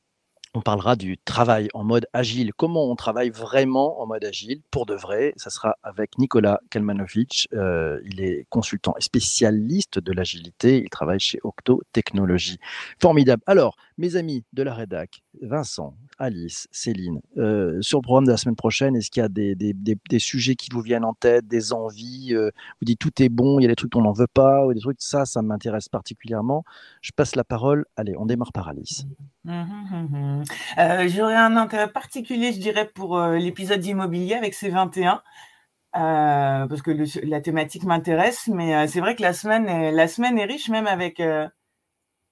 on 0.54 0.62
parlera 0.62 0.96
du 0.96 1.18
travail 1.18 1.70
en 1.74 1.84
mode 1.84 2.08
agile, 2.14 2.54
comment 2.54 2.92
on 2.92 2.96
travaille 2.96 3.30
vraiment 3.30 4.02
en 4.02 4.08
mode 4.08 4.26
agile 4.26 4.62
pour 4.70 4.86
de 4.86 4.94
vrai? 4.94 5.34
Ça 5.38 5.50
sera 5.50 5.78
avec 5.82 6.18
Nicolas 6.18 6.60
Kalmanovic. 6.70 7.48
Euh, 7.54 8.02
il 8.06 8.22
est 8.22 8.46
consultant 8.50 8.94
et 8.98 9.02
spécialiste 9.02 10.00
de 10.00 10.12
l'agilité. 10.12 10.82
Il 10.84 10.90
travaille 10.90 11.20
chez 11.20 11.40
Octo 11.44 11.82
Technologies. 11.94 12.58
Formidable. 13.00 13.42
Alors, 13.46 13.78
mes 13.98 14.18
amis 14.18 14.44
de 14.52 14.64
la 14.64 14.74
rédac, 14.74 15.24
Vincent, 15.42 15.96
Alice, 16.18 16.68
Céline, 16.72 17.22
euh, 17.38 17.82
sur 17.82 18.00
le 18.00 18.04
programme 18.04 18.26
de 18.26 18.32
la 18.32 18.38
semaine 18.38 18.56
prochaine, 18.56 18.96
est-ce 18.96 19.10
qu'il 19.10 19.22
y 19.22 19.26
a 19.26 19.30
des, 19.30 20.20
sujets 20.20 20.56
qui 20.56 20.70
vous 20.72 20.82
viennent 20.82 21.06
en 21.06 21.14
tête, 21.14 21.48
des 21.48 21.72
envies 21.72 22.34
euh, 22.34 22.50
Vous 22.82 22.86
dites 22.86 23.00
tout 23.00 23.24
est 23.24 23.30
bon, 23.30 23.60
il 23.60 23.64
y 23.64 23.66
a 23.66 23.70
des 23.70 23.76
trucs 23.76 23.92
qu'on 23.92 24.02
n'en 24.02 24.12
veut 24.12 24.28
pas, 24.28 24.66
ou 24.66 24.74
des 24.74 24.82
trucs, 24.82 25.02
ça, 25.02 25.26
ça 25.26 25.42
m'intéresse 25.42 25.88
particulièrement. 25.88 26.66
Je 27.02 27.12
passe 27.16 27.36
la 27.36 27.46
parole. 27.46 27.86
Allez, 27.96 28.16
on 28.18 28.26
démarre 28.26 28.52
par 28.52 28.68
Alice. 28.68 29.06
Mmh, 29.44 29.52
mmh, 29.54 30.08
mmh, 30.12 30.44
euh, 30.78 31.08
j'aurais 31.10 31.36
un 31.36 31.58
intérêt 31.58 31.92
particulier, 31.92 32.54
je 32.54 32.60
dirais, 32.60 32.88
pour 32.88 33.20
l'épisode 33.20 33.84
immobilier 33.86 34.36
avec 34.36 34.54
C21. 34.54 35.24
parce 35.94 36.82
que 36.84 36.92
la 37.26 37.42
thématique 37.42 37.84
m'intéresse, 37.84 38.48
mais 38.48 38.88
c'est 38.88 39.00
vrai 39.02 39.16
que 39.16 39.22
la 39.24 39.34
semaine, 39.34 39.68
est, 39.68 39.92
la 39.92 40.08
semaine 40.08 40.38
est 40.40 40.46
riche, 40.46 40.70
même 40.70 40.88
avec 40.88 41.22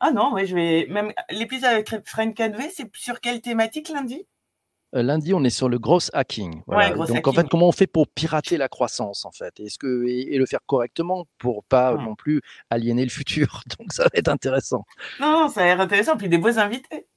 ah 0.02 0.12
non, 0.12 0.34
oui, 0.34 0.46
je 0.46 0.56
vais. 0.56 0.88
Même 0.90 1.14
l'épisode 1.30 1.72
avec 1.72 1.90
Frank 2.06 2.34
Cadway, 2.36 2.70
c'est 2.70 2.90
sur 2.96 3.20
quelle 3.22 3.42
thématique 3.42 3.90
lundi? 3.90 4.26
euh, 4.26 4.39
Lundi, 4.94 5.34
on 5.34 5.44
est 5.44 5.50
sur 5.50 5.70
le 5.70 5.78
gross 5.78 6.10
hacking. 6.14 6.64
Donc 6.68 7.28
en 7.28 7.34
fait, 7.34 7.48
comment 7.50 7.68
on 7.68 7.72
fait 7.72 7.88
pour 7.88 8.08
pirater 8.08 8.58
la 8.58 8.68
croissance 8.68 9.26
en 9.26 9.32
fait? 9.32 9.60
Est-ce 9.60 9.78
que 9.78 10.06
et, 10.08 10.38
le 10.38 10.46
faire 10.46 10.62
correctement 10.66 11.28
pour 11.38 11.64
pas 11.64 11.96
non 11.96 12.16
plus 12.16 12.42
aliéner 12.70 13.04
le 13.04 13.10
futur? 13.10 13.62
Donc 13.80 13.94
ça 13.94 14.04
va 14.04 14.10
être 14.14 14.30
intéressant. 14.30 14.86
Non, 15.20 15.48
ça 15.50 15.62
va 15.62 15.68
être 15.68 15.80
intéressant. 15.80 16.18
Puis 16.18 16.30
des 16.30 16.38
beaux 16.38 16.58
invités. 16.58 17.08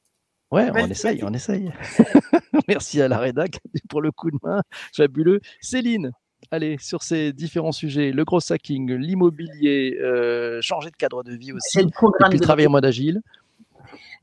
Ouais, 0.50 0.70
on 0.74 0.86
essaye, 0.86 1.24
on 1.24 1.32
essaye. 1.32 1.72
Merci 2.68 3.00
à 3.00 3.08
la 3.08 3.18
rédac 3.18 3.58
pour 3.88 4.02
le 4.02 4.12
coup 4.12 4.30
de 4.30 4.36
main. 4.42 4.60
Fabuleux. 4.94 5.40
Céline, 5.62 6.12
allez, 6.50 6.76
sur 6.78 7.02
ces 7.02 7.32
différents 7.32 7.72
sujets, 7.72 8.12
le 8.12 8.24
gros 8.24 8.40
hacking, 8.52 8.92
l'immobilier, 8.92 9.96
euh, 10.02 10.60
changer 10.60 10.90
de 10.90 10.96
cadre 10.96 11.22
de 11.22 11.34
vie 11.34 11.52
aussi, 11.52 11.80
et 11.80 11.86
puis 12.30 12.40
travailler 12.40 12.68
en 12.68 12.72
mode 12.72 12.84
agile. 12.84 13.22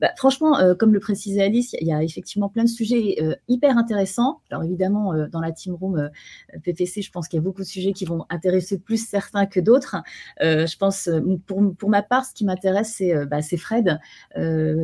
Bah, 0.00 0.10
franchement, 0.16 0.58
euh, 0.58 0.74
comme 0.74 0.94
le 0.94 1.00
précisait 1.00 1.42
Alice, 1.42 1.76
il 1.78 1.86
y 1.86 1.92
a 1.92 2.02
effectivement 2.02 2.48
plein 2.48 2.64
de 2.64 2.68
sujets 2.68 3.16
euh, 3.20 3.34
hyper 3.48 3.76
intéressants. 3.76 4.40
Alors 4.50 4.64
évidemment, 4.64 5.12
euh, 5.12 5.26
dans 5.28 5.40
la 5.40 5.52
team 5.52 5.74
room 5.74 6.10
PPC, 6.62 7.02
je 7.02 7.10
pense 7.10 7.28
qu'il 7.28 7.36
y 7.36 7.40
a 7.40 7.42
beaucoup 7.42 7.60
de 7.60 7.66
sujets 7.66 7.92
qui 7.92 8.06
vont 8.06 8.24
intéresser 8.30 8.78
plus 8.78 9.06
certains 9.06 9.44
que 9.46 9.60
d'autres. 9.60 9.96
je 10.40 10.76
pense, 10.78 11.10
pour, 11.46 11.90
ma 11.90 12.02
part, 12.02 12.24
ce 12.24 12.32
qui 12.32 12.44
m'intéresse, 12.44 12.94
c'est 12.96 13.26
bah, 13.26 13.40
Fred 13.42 13.98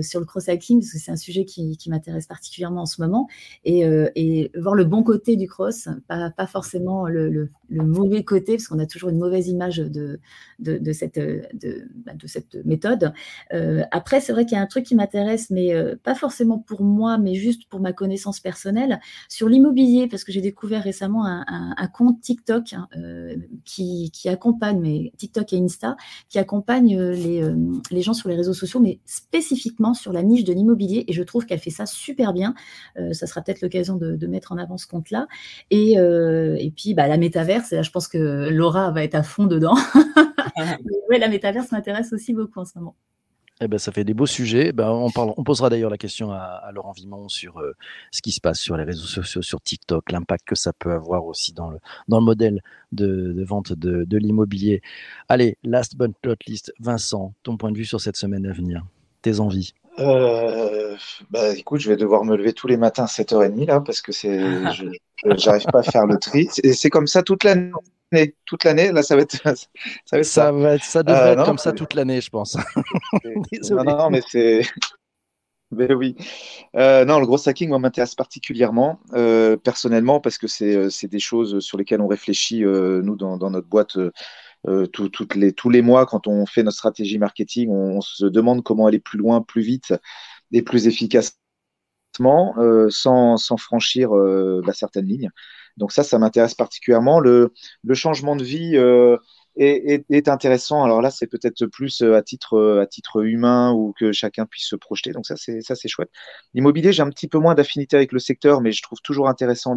sur 0.02 0.20
le 0.20 0.26
cross-hacking, 0.26 0.80
parce 0.80 0.92
que 0.92 0.98
c'est 0.98 1.10
un 1.10 1.16
sujet 1.16 1.44
qui, 1.44 1.78
m'intéresse 1.88 2.26
particulièrement 2.26 2.82
en 2.82 2.86
ce 2.86 3.00
moment. 3.00 3.28
Et, 3.64 4.50
voir 4.56 4.74
le 4.74 4.84
bon 4.84 5.02
côté 5.02 5.36
du 5.36 5.48
cross, 5.48 5.88
pas, 6.08 6.46
forcément 6.46 7.06
le, 7.06 7.50
mauvais 7.70 8.24
côté, 8.24 8.56
parce 8.56 8.68
qu'on 8.68 8.78
a 8.78 8.86
toujours 8.86 9.10
une 9.10 9.18
mauvaise 9.18 9.48
image 9.48 9.78
de, 9.78 10.20
bah, 10.58 10.72
de, 10.78 10.92
cette 12.26 12.56
méthode. 12.64 13.12
après, 13.90 14.20
c'est 14.20 14.32
vrai 14.32 14.44
qu'il 14.44 14.56
y 14.56 14.60
a 14.60 14.62
un 14.62 14.66
truc 14.66 14.84
qui 14.84 14.94
m'intéresse 14.94 15.05
m'intéresse, 15.06 15.50
mais 15.50 15.72
euh, 15.72 15.94
pas 16.02 16.14
forcément 16.14 16.58
pour 16.58 16.82
moi, 16.82 17.18
mais 17.18 17.34
juste 17.34 17.68
pour 17.68 17.80
ma 17.80 17.92
connaissance 17.92 18.40
personnelle, 18.40 19.00
sur 19.28 19.48
l'immobilier, 19.48 20.08
parce 20.08 20.24
que 20.24 20.32
j'ai 20.32 20.40
découvert 20.40 20.82
récemment 20.82 21.24
un, 21.26 21.86
compte 21.94 22.20
TikTok 22.20 22.72
hein, 22.72 22.88
euh, 22.96 23.36
qui, 23.64 24.10
accompagne, 24.26 24.80
mais 24.80 25.12
TikTok 25.16 25.52
et 25.52 25.58
Insta, 25.58 25.96
qui 26.28 26.38
accompagne 26.38 26.98
euh, 26.98 27.12
les, 27.12 27.42
les, 27.90 28.02
gens 28.02 28.12
sur 28.12 28.28
les 28.28 28.34
réseaux 28.34 28.52
sociaux, 28.52 28.80
mais 28.80 28.98
spécifiquement 29.06 29.94
sur 29.94 30.12
la 30.12 30.22
niche 30.22 30.44
de 30.44 30.52
l'immobilier, 30.52 31.04
et 31.06 31.12
je 31.12 31.22
trouve 31.22 31.46
qu'elle 31.46 31.60
fait 31.60 31.70
ça 31.70 31.86
super 31.86 32.32
bien. 32.32 32.54
ça 33.12 33.26
sera 33.26 33.40
peut-être 33.42 33.60
l'occasion 33.60 33.96
de, 33.96 34.26
mettre 34.26 34.50
en 34.50 34.58
avant 34.58 34.76
ce 34.76 34.88
compte-là. 34.88 35.28
Et, 35.70 35.92
et 35.92 36.72
puis, 36.76 36.94
bah, 36.94 37.06
la 37.06 37.16
métaverse, 37.16 37.70
là, 37.70 37.82
je 37.82 37.90
pense 37.90 38.08
que 38.08 38.48
Laura 38.50 38.90
va 38.90 39.04
être 39.04 39.14
à 39.14 39.22
fond 39.22 39.46
dedans. 39.46 39.76
ouais, 41.08 41.18
la 41.18 41.28
métaverse 41.28 41.70
m'intéresse 41.70 42.12
aussi 42.12 42.34
beaucoup 42.34 42.60
en 42.60 42.64
ce 42.64 42.78
moment. 42.78 42.96
Eh 43.62 43.68
ben, 43.68 43.78
ça 43.78 43.90
fait 43.90 44.04
des 44.04 44.12
beaux 44.12 44.26
sujets. 44.26 44.72
Ben, 44.72 44.90
on, 44.90 45.10
parle, 45.10 45.32
on 45.36 45.42
posera 45.42 45.70
d'ailleurs 45.70 45.88
la 45.90 45.96
question 45.96 46.30
à, 46.30 46.70
Laurent 46.74 46.92
Vimon 46.92 47.28
sur 47.28 47.58
euh, 47.58 47.74
ce 48.10 48.20
qui 48.20 48.32
se 48.32 48.40
passe 48.40 48.60
sur 48.60 48.76
les 48.76 48.84
réseaux 48.84 49.06
sociaux, 49.06 49.40
sur 49.40 49.62
TikTok, 49.62 50.12
l'impact 50.12 50.46
que 50.46 50.54
ça 50.54 50.72
peut 50.74 50.92
avoir 50.92 51.24
aussi 51.24 51.54
dans 51.54 51.70
le, 51.70 51.78
dans 52.08 52.18
le 52.18 52.24
modèle 52.24 52.62
de, 52.92 53.42
vente 53.44 53.72
de, 53.72 54.18
l'immobilier. 54.18 54.82
Allez, 55.28 55.56
last 55.64 55.96
but 55.96 56.14
not 56.24 56.36
least, 56.46 56.72
Vincent, 56.80 57.32
ton 57.42 57.56
point 57.56 57.72
de 57.72 57.78
vue 57.78 57.86
sur 57.86 58.00
cette 58.00 58.16
semaine 58.16 58.44
à 58.46 58.52
venir, 58.52 58.84
tes 59.22 59.40
envies? 59.40 59.72
Euh, 59.98 60.94
bah, 61.30 61.56
écoute, 61.56 61.80
je 61.80 61.88
vais 61.88 61.96
devoir 61.96 62.24
me 62.24 62.36
lever 62.36 62.52
tous 62.52 62.66
les 62.66 62.76
matins 62.76 63.04
à 63.04 63.06
7h30 63.06 63.66
là 63.66 63.80
parce 63.80 64.02
que 64.02 64.12
c'est, 64.12 64.38
j'arrive 65.38 65.64
pas 65.72 65.78
à 65.78 65.82
faire 65.82 66.06
le 66.06 66.18
tri. 66.18 66.48
C'est 66.52 66.90
comme 66.90 67.06
ça 67.06 67.22
toute 67.22 67.42
l'année 67.44 67.72
toute 68.44 68.64
l'année. 68.64 68.92
Là, 68.92 69.02
ça 69.02 69.16
va 69.16 69.22
être 69.22 69.36
ça. 70.04 70.22
ça, 70.22 70.52
va 70.52 70.78
ça 70.78 71.02
devrait 71.02 71.20
euh, 71.20 71.32
être 71.32 71.44
comme 71.44 71.58
ça 71.58 71.72
toute 71.72 71.94
l'année, 71.94 72.20
je 72.20 72.30
pense. 72.30 72.56
non, 73.70 73.84
non, 73.84 74.10
mais 74.10 74.20
c'est. 74.28 74.62
Mais 75.70 75.92
oui. 75.94 76.16
Euh, 76.76 77.04
non, 77.04 77.18
le 77.18 77.26
gros 77.26 77.48
hacking, 77.48 77.70
m'intéresse 77.70 78.14
particulièrement, 78.14 79.00
euh, 79.14 79.56
personnellement, 79.56 80.20
parce 80.20 80.38
que 80.38 80.46
c'est 80.46 81.08
des 81.08 81.18
choses 81.18 81.60
sur 81.60 81.78
lesquelles 81.78 82.00
on 82.00 82.06
réfléchit, 82.06 82.62
nous, 82.62 83.16
dans, 83.16 83.36
dans, 83.36 83.50
notre 83.50 83.68
boîte, 83.68 83.98
toutes 84.92 85.34
les, 85.34 85.52
tous 85.52 85.70
les 85.70 85.82
mois, 85.82 86.06
quand 86.06 86.26
on 86.26 86.46
fait 86.46 86.62
notre 86.62 86.76
stratégie 86.76 87.18
marketing, 87.18 87.70
on, 87.70 88.00
se 88.00 88.26
demande 88.26 88.62
comment 88.62 88.86
aller 88.86 89.00
plus 89.00 89.18
loin, 89.18 89.42
plus 89.42 89.62
vite 89.62 89.94
et 90.52 90.62
plus 90.62 90.86
efficacement, 90.86 91.34
sans, 92.88 93.36
sans, 93.36 93.56
franchir 93.56 94.10
bah, 94.64 94.72
certaines 94.72 95.06
lignes. 95.06 95.30
Donc 95.76 95.92
ça, 95.92 96.02
ça 96.02 96.18
m'intéresse 96.18 96.54
particulièrement. 96.54 97.20
Le, 97.20 97.52
le, 97.84 97.94
changement 97.94 98.36
de 98.36 98.44
vie, 98.44 98.76
euh, 98.76 99.16
est, 99.56 100.28
intéressant. 100.28 100.84
Alors 100.84 101.02
là, 101.02 101.10
c'est 101.10 101.26
peut-être 101.26 101.66
plus 101.66 102.02
à 102.02 102.22
titre, 102.22 102.80
à 102.80 102.86
titre 102.86 103.24
humain 103.24 103.72
ou 103.72 103.94
que 103.98 104.12
chacun 104.12 104.46
puisse 104.46 104.66
se 104.66 104.76
projeter. 104.76 105.12
Donc 105.12 105.26
ça, 105.26 105.36
c'est 105.36 105.60
ça, 105.62 105.74
c'est 105.74 105.88
chouette. 105.88 106.10
L'immobilier, 106.54 106.92
j'ai 106.92 107.02
un 107.02 107.10
petit 107.10 107.28
peu 107.28 107.38
moins 107.38 107.54
d'affinité 107.54 107.96
avec 107.96 108.12
le 108.12 108.18
secteur, 108.18 108.60
mais 108.60 108.72
je 108.72 108.82
trouve 108.82 109.00
toujours 109.02 109.28
intéressant 109.28 109.74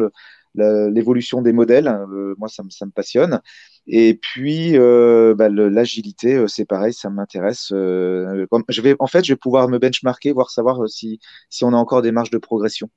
l'évolution 0.54 1.42
des 1.42 1.52
modèles. 1.52 1.94
moi, 2.38 2.48
ça 2.48 2.62
me, 2.62 2.70
ça 2.70 2.86
me 2.86 2.90
passionne. 2.90 3.40
Et 3.86 4.14
puis, 4.14 4.76
bah, 4.78 5.48
l'agilité, 5.48 6.44
c'est 6.48 6.66
pareil, 6.66 6.92
ça 6.92 7.10
m'intéresse. 7.10 7.68
je 7.70 8.80
vais, 8.82 8.96
en 8.98 9.06
fait, 9.06 9.24
je 9.24 9.32
vais 9.32 9.38
pouvoir 9.38 9.68
me 9.68 9.78
benchmarker, 9.78 10.32
voir 10.32 10.50
savoir 10.50 10.88
si, 10.88 11.20
si 11.48 11.64
on 11.64 11.72
a 11.72 11.76
encore 11.76 12.02
des 12.02 12.12
marges 12.12 12.30
de 12.30 12.38
progression 12.38 12.90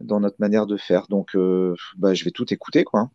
dans 0.00 0.20
notre 0.20 0.36
manière 0.38 0.66
de 0.66 0.76
faire. 0.76 1.06
Donc, 1.08 1.36
bah, 1.96 2.14
je 2.14 2.24
vais 2.24 2.30
tout 2.30 2.52
écouter, 2.52 2.84
quoi. 2.84 3.00
Hein. 3.00 3.10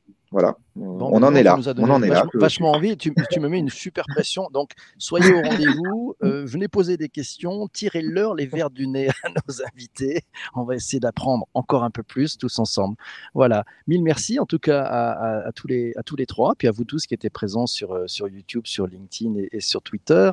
Voilà, 0.76 1.06
on 1.16 1.24
en 1.24 1.36
est 1.36 1.44
là. 1.44 1.58
On 1.78 1.90
en 1.90 2.04
est 2.04 2.10
là. 2.10 2.26
Vachement 2.34 2.72
envie. 2.74 2.98
Tu, 2.98 3.14
tu, 3.32 3.40
me 3.40 3.48
mets 3.48 3.60
une 3.60 3.70
super 3.70 4.04
pression. 4.08 4.50
Donc, 4.52 4.72
soyez 4.98 5.34
au 5.34 5.42
rendez-vous. 5.42 6.16
Euh, 6.24 6.44
venez 6.46 6.68
poser 6.68 6.98
des 6.98 7.08
questions. 7.08 7.68
Tirez-leur 7.70 8.36
les 8.36 8.46
verres 8.46 8.70
du 8.70 8.88
nez 8.88 9.08
à 9.24 9.30
nos 9.30 9.64
invités. 9.64 10.24
On 10.54 10.64
va 10.64 10.76
essayer 10.76 11.00
d'apprendre 11.00 11.48
encore 11.54 11.84
un 11.84 11.92
peu 11.92 12.04
plus 12.04 12.38
tous 12.38 12.60
ensemble. 12.60 12.98
Voilà. 13.34 13.64
Mille 13.88 14.04
merci 14.04 14.40
en 14.40 14.46
tout 14.46 14.60
cas 14.60 14.82
à, 14.84 15.52
tous, 15.54 15.68
les, 15.68 15.94
à 15.96 16.04
tous 16.04 16.16
les 16.16 16.26
trois, 16.26 16.56
puis 16.56 16.68
à 16.68 16.72
vous 16.72 16.84
tous 16.84 17.06
qui 17.06 17.14
étaient 17.14 17.30
présents 17.30 17.68
sur, 17.68 17.94
euh, 17.94 18.08
sur 18.08 18.28
YouTube, 18.28 18.64
sur 18.66 18.88
LinkedIn 18.88 19.36
et, 19.52 19.62
sur 19.62 19.82
Twitter. 19.82 20.32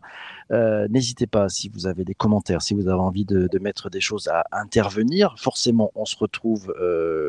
Euh, 0.50 0.88
n'hésitez 0.88 1.26
pas 1.26 1.48
si 1.48 1.68
vous 1.68 1.86
avez 1.86 2.04
des 2.04 2.14
commentaires, 2.14 2.62
si 2.62 2.74
vous 2.74 2.88
avez 2.88 3.00
envie 3.00 3.24
de, 3.24 3.48
mettre 3.60 3.90
des 3.90 4.00
choses 4.00 4.26
à 4.26 4.44
intervenir. 4.50 5.36
Forcément, 5.38 5.92
on 5.94 6.04
se 6.04 6.16
retrouve, 6.16 6.74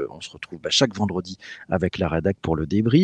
on 0.09 0.19
se 0.19 0.31
retrouve 0.31 0.59
bah, 0.59 0.69
chaque 0.71 0.95
vendredi 0.95 1.37
avec 1.69 1.99
la 1.99 2.07
rédac 2.07 2.37
pour 2.41 2.55
le 2.55 2.65
débrief. 2.65 3.02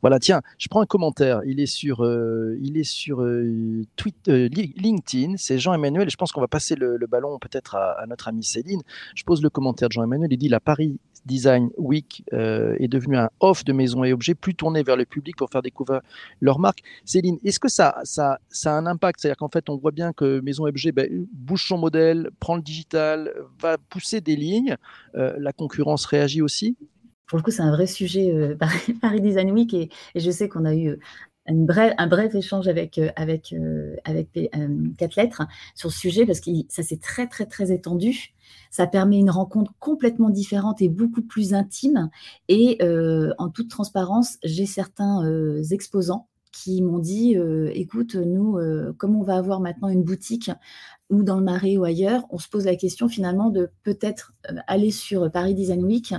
Voilà, 0.00 0.18
tiens, 0.18 0.42
je 0.58 0.68
prends 0.68 0.80
un 0.80 0.86
commentaire. 0.86 1.40
Il 1.46 1.60
est 1.60 1.66
sur, 1.66 2.04
euh, 2.04 2.58
il 2.62 2.76
est 2.78 2.84
sur 2.84 3.22
euh, 3.22 3.84
euh, 4.28 4.48
LinkedIn. 4.48 5.34
C'est 5.36 5.58
Jean-Emmanuel. 5.58 6.10
Je 6.10 6.16
pense 6.16 6.32
qu'on 6.32 6.40
va 6.40 6.48
passer 6.48 6.74
le, 6.74 6.98
ballon 7.08 7.38
peut-être 7.38 7.76
à, 7.76 8.04
notre 8.06 8.28
ami 8.28 8.44
Céline. 8.44 8.82
Je 9.14 9.24
pose 9.24 9.42
le 9.42 9.50
commentaire 9.50 9.88
de 9.88 9.92
Jean-Emmanuel. 9.92 10.28
Il 10.32 10.38
dit 10.38 10.48
la 10.48 10.60
Paris 10.60 10.98
Design 11.24 11.70
Week 11.76 12.22
est 12.32 12.88
devenu 12.88 13.16
un 13.16 13.28
off 13.40 13.64
de 13.64 13.72
maisons 13.72 14.04
et 14.04 14.12
objets 14.12 14.34
plus 14.34 14.54
tourné 14.54 14.82
vers 14.82 14.96
le 14.96 15.04
public 15.04 15.36
pour 15.36 15.50
faire 15.50 15.62
découvrir 15.62 16.00
leur 16.40 16.58
marque. 16.58 16.80
Céline, 17.04 17.38
est-ce 17.44 17.58
que 17.58 17.68
ça, 17.68 17.98
ça, 18.04 18.38
ça 18.50 18.74
a 18.74 18.78
un 18.78 18.86
impact? 18.86 19.20
C'est-à-dire 19.20 19.36
qu'en 19.36 19.48
fait, 19.48 19.68
on 19.68 19.76
voit 19.76 19.90
bien 19.90 20.12
que 20.12 20.40
Maison 20.40 20.66
et 20.66 20.70
Objets 20.70 20.92
ben, 20.92 21.26
bouge 21.32 21.66
son 21.66 21.78
modèle, 21.78 22.30
prend 22.40 22.56
le 22.56 22.62
digital, 22.62 23.32
va 23.60 23.78
pousser 23.78 24.20
des 24.20 24.36
lignes. 24.36 24.76
la 25.14 25.52
concurrence 25.52 26.06
réagit 26.06 26.42
aussi? 26.42 26.76
Pour 27.28 27.38
le 27.38 27.44
coup, 27.44 27.50
c'est 27.50 27.62
un 27.62 27.70
vrai 27.70 27.86
sujet, 27.86 28.32
euh, 28.34 28.56
Paris 29.00 29.20
Design 29.20 29.52
Week, 29.52 29.72
et, 29.74 29.90
je 30.16 30.30
sais 30.30 30.48
qu'on 30.48 30.64
a 30.64 30.74
eu 30.74 30.88
euh, 30.88 30.96
un 31.46 32.06
bref 32.06 32.34
échange 32.34 32.68
avec, 32.68 32.98
euh, 32.98 33.10
avec, 33.16 33.54
avec 34.04 34.50
quatre 34.96 35.16
lettres 35.16 35.42
sur 35.74 35.92
ce 35.92 35.98
sujet, 35.98 36.26
parce 36.26 36.40
que 36.40 36.50
ça 36.68 36.82
s'est 36.82 36.98
très, 36.98 37.26
très, 37.26 37.46
très 37.46 37.70
étendu. 37.72 38.34
Ça 38.70 38.86
permet 38.86 39.18
une 39.18 39.30
rencontre 39.30 39.72
complètement 39.78 40.30
différente 40.30 40.82
et 40.82 40.88
beaucoup 40.88 41.22
plus 41.22 41.54
intime. 41.54 42.10
Et 42.48 42.78
en 43.38 43.48
toute 43.48 43.70
transparence, 43.70 44.36
j'ai 44.42 44.66
certains 44.66 45.22
exposants 45.70 46.28
qui 46.52 46.82
m'ont 46.82 46.98
dit 46.98 47.36
écoute, 47.72 48.14
nous, 48.14 48.58
comme 48.96 49.16
on 49.16 49.22
va 49.22 49.36
avoir 49.36 49.60
maintenant 49.60 49.88
une 49.88 50.02
boutique 50.02 50.50
ou 51.10 51.22
dans 51.22 51.36
le 51.36 51.44
Marais 51.44 51.76
ou 51.76 51.84
ailleurs, 51.84 52.24
on 52.30 52.38
se 52.38 52.48
pose 52.48 52.66
la 52.66 52.76
question 52.76 53.08
finalement 53.08 53.50
de 53.50 53.70
peut-être 53.82 54.34
aller 54.66 54.90
sur 54.90 55.30
Paris 55.30 55.54
Design 55.54 55.84
Week, 55.84 56.14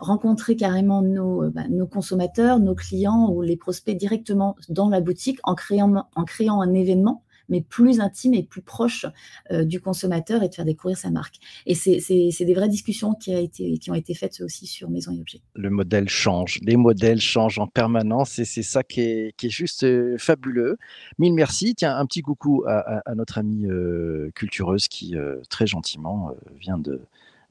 rencontrer 0.00 0.56
carrément 0.56 1.02
nos, 1.02 1.50
bah, 1.50 1.66
nos, 1.68 1.86
consommateurs, 1.86 2.60
nos 2.60 2.74
clients 2.74 3.30
ou 3.30 3.42
les 3.42 3.56
prospects 3.56 3.96
directement 3.96 4.56
dans 4.68 4.88
la 4.88 5.00
boutique 5.00 5.38
en 5.44 5.54
créant 5.54 6.60
un 6.60 6.74
événement 6.74 7.23
mais 7.48 7.60
plus 7.60 8.00
intime 8.00 8.34
et 8.34 8.42
plus 8.42 8.62
proche 8.62 9.06
euh, 9.50 9.64
du 9.64 9.80
consommateur 9.80 10.42
et 10.42 10.48
de 10.48 10.54
faire 10.54 10.64
découvrir 10.64 10.96
sa 10.96 11.10
marque. 11.10 11.36
Et 11.66 11.74
c'est 11.74 12.44
des 12.44 12.54
vraies 12.54 12.68
discussions 12.68 13.14
qui, 13.14 13.32
a 13.32 13.40
été, 13.40 13.78
qui 13.78 13.90
ont 13.90 13.94
été 13.94 14.14
faites 14.14 14.40
aussi 14.40 14.66
sur 14.66 14.90
Maison 14.90 15.12
et 15.12 15.20
Objets. 15.20 15.40
Le 15.54 15.70
modèle 15.70 16.08
change, 16.08 16.58
les 16.62 16.76
modèles 16.76 17.20
changent 17.20 17.58
en 17.58 17.66
permanence 17.66 18.38
et 18.38 18.44
c'est 18.44 18.62
ça 18.62 18.82
qui 18.82 19.00
est, 19.00 19.36
qui 19.36 19.46
est 19.46 19.50
juste 19.50 19.84
euh, 19.84 20.16
fabuleux. 20.18 20.78
Mille 21.18 21.34
merci. 21.34 21.74
Tiens, 21.74 21.96
un 21.96 22.06
petit 22.06 22.22
coucou 22.22 22.64
à, 22.66 23.02
notre 23.14 23.38
amie 23.38 23.66
euh, 23.66 24.30
cultureuse 24.34 24.88
qui 24.88 25.14
très 25.48 25.66
gentiment 25.66 26.30
vient 26.60 26.78
de 26.78 27.00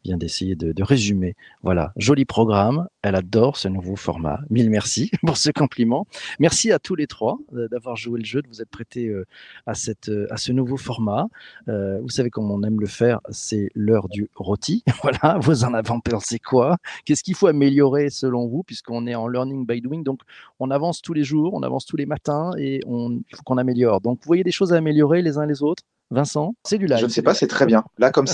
vient 0.04 0.18
d'essayer 0.18 0.56
de, 0.56 0.84
résumer. 0.84 1.36
Voilà, 1.62 1.94
joli 1.96 2.26
programme. 2.26 2.88
Elle 3.02 3.16
adore 3.16 3.58
ce 3.58 3.68
nouveau 3.68 3.96
format. 3.96 4.40
Mille 4.50 4.70
merci 4.70 5.12
pour 5.26 5.38
ce 5.38 5.50
compliment. 5.50 6.08
Merci 6.40 6.72
à 6.72 6.80
tous 6.80 6.96
les 6.96 7.08
trois 7.08 7.38
euh, 7.54 7.68
d'avoir 7.70 7.96
joué 7.96 8.20
le 8.20 8.26
jeu, 8.26 8.42
de 8.42 8.48
vous 8.48 8.62
être 8.62 8.70
prêtés 8.70 9.08
euh, 9.08 9.26
à, 9.66 9.74
cette, 9.74 10.10
euh, 10.10 10.28
à 10.30 10.38
ce 10.38 10.52
nouveau 10.52 10.78
format. 10.78 11.28
vous 11.68 12.10
savez 12.10 12.30
comment 12.30 12.56
on 12.56 12.64
aime 12.64 12.80
le 12.80 12.88
faire, 12.88 13.22
c'est 13.30 13.70
l'heure 13.76 14.10
du 14.10 14.30
rôti. 14.36 14.84
Voilà, 15.04 15.38
vous 15.40 15.66
en 15.66 15.74
avez 15.74 15.90
pensé 16.10 16.40
quoi? 16.40 16.78
Qu'est-ce 17.04 17.24
qu'il 17.24 17.36
faut 17.36 17.48
améliorer 17.48 18.10
selon 18.10 18.48
vous, 18.48 18.64
puisqu'on 18.64 19.06
est 19.06 19.16
en 19.16 19.28
learning 19.28 19.66
by 19.66 19.82
doing? 19.82 20.02
Donc, 20.02 20.22
on 20.60 20.72
avance 20.72 21.02
tous 21.02 21.14
les 21.14 21.24
jours, 21.26 21.54
on 21.54 21.62
avance 21.62 21.86
tous 21.86 21.98
les 21.98 22.06
matins 22.06 22.52
et 22.58 22.82
il 22.86 23.36
faut 23.36 23.44
qu'on 23.44 23.58
améliore. 23.58 24.00
Donc, 24.00 24.20
vous 24.20 24.28
voyez 24.28 24.44
des 24.44 24.52
choses 24.52 24.72
à 24.72 24.78
améliorer 24.78 25.22
les 25.22 25.38
uns 25.38 25.46
les 25.46 25.62
autres? 25.62 25.84
Vincent, 26.12 26.56
c'est 26.64 26.78
du 26.78 26.86
live. 26.86 27.00
Je 27.00 27.06
ne 27.06 27.10
sais 27.10 27.22
pas, 27.22 27.34
c'est 27.34 27.48
très 27.48 27.66
bien. 27.66 27.84
Là, 27.98 28.12
comme 28.12 28.26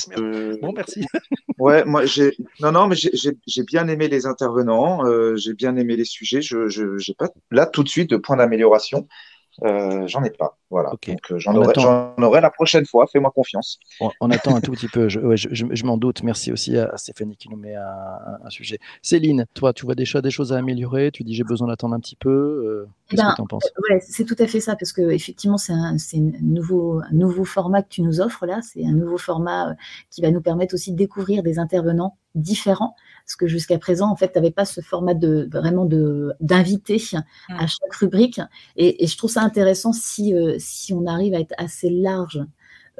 Bon, 0.61 0.73
merci. 0.75 1.05
ouais, 1.59 1.85
moi, 1.85 2.05
j'ai. 2.05 2.35
Non, 2.59 2.71
non, 2.71 2.87
mais 2.87 2.95
j'ai 2.95 3.63
bien 3.63 3.87
aimé 3.87 4.07
les 4.07 4.25
intervenants, 4.25 5.05
euh, 5.05 5.35
j'ai 5.35 5.53
bien 5.53 5.75
aimé 5.77 5.95
les 5.95 6.05
sujets. 6.05 6.41
Je, 6.41 6.67
je, 6.67 7.13
pas 7.13 7.29
là 7.51 7.65
tout 7.65 7.83
de 7.83 7.89
suite 7.89 8.09
de 8.09 8.17
point 8.17 8.35
d'amélioration. 8.37 9.07
Euh, 9.63 10.07
j'en 10.07 10.23
ai 10.23 10.29
pas. 10.29 10.57
Voilà. 10.69 10.89
Donc 10.91 11.31
euh, 11.31 11.39
j'en 11.39 11.55
aurai, 11.55 12.41
la 12.41 12.49
prochaine 12.49 12.85
fois. 12.85 13.07
Fais-moi 13.07 13.31
confiance. 13.31 13.79
On, 14.21 14.29
attend 14.29 14.55
un 14.55 14.61
tout 14.61 14.71
petit 14.71 14.87
peu. 14.87 15.09
Je, 15.09 15.85
m'en 15.85 15.97
doute. 15.97 16.23
Merci 16.23 16.51
aussi 16.51 16.77
à, 16.77 16.95
Stéphanie 16.97 17.35
qui 17.37 17.49
nous 17.49 17.57
met 17.57 17.75
un, 17.75 18.49
sujet. 18.49 18.79
Céline, 19.01 19.45
toi, 19.53 19.73
tu 19.73 19.85
vois 19.85 19.95
des, 19.95 20.05
des 20.21 20.31
choses 20.31 20.53
à 20.53 20.57
améliorer? 20.57 21.11
Tu 21.11 21.23
dis 21.23 21.33
j'ai 21.33 21.43
besoin 21.43 21.67
d'attendre 21.67 21.95
un 21.95 21.99
petit 21.99 22.15
peu. 22.15 22.29
Euh, 22.29 22.87
qu'est-ce 23.09 23.23
que 23.23 23.35
tu 23.35 23.41
en 23.41 23.47
penses? 23.47 23.71
C'est 24.01 24.25
tout 24.25 24.35
à 24.39 24.47
fait 24.47 24.59
ça 24.59 24.75
parce 24.75 24.93
que 24.93 25.01
effectivement 25.09 25.57
c'est 25.57 25.73
un, 25.73 25.95
nouveau, 26.41 27.01
un 27.01 27.13
nouveau 27.13 27.45
format 27.45 27.81
que 27.81 27.89
tu 27.89 28.01
nous 28.01 28.21
offres 28.21 28.45
là. 28.45 28.59
C'est 28.61 28.85
un 28.85 28.93
nouveau 28.93 29.17
format 29.17 29.75
qui 30.09 30.21
va 30.21 30.31
nous 30.31 30.41
permettre 30.41 30.73
aussi 30.73 30.91
de 30.91 30.97
découvrir 30.97 31.43
des 31.43 31.59
intervenants 31.59 32.17
différents 32.35 32.95
parce 33.29 33.35
que 33.35 33.45
jusqu'à 33.45 33.77
présent, 33.77 34.09
en 34.09 34.15
fait, 34.15 34.31
tu 34.31 34.39
n'avais 34.39 34.49
pas 34.49 34.65
ce 34.65 34.81
format 34.81 35.13
de 35.13 35.47
vraiment 35.51 35.85
de 35.85 36.33
d'invité 36.39 36.99
à 37.13 37.19
mmh. 37.19 37.67
chaque 37.67 37.93
rubrique. 37.93 38.41
Et, 38.75 39.05
je 39.05 39.17
trouve 39.17 39.29
ça 39.29 39.43
intéressant 39.43 39.93
si, 39.93 40.33
euh, 40.33 40.55
si 40.57 40.93
on 40.95 41.05
arrive 41.05 41.35
à 41.35 41.39
être 41.39 41.53
assez 41.59 41.91
large 41.91 42.43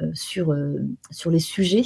euh, 0.03 0.11
sur, 0.13 0.51
euh, 0.51 0.85
sur 1.09 1.31
les 1.31 1.39
sujets 1.39 1.81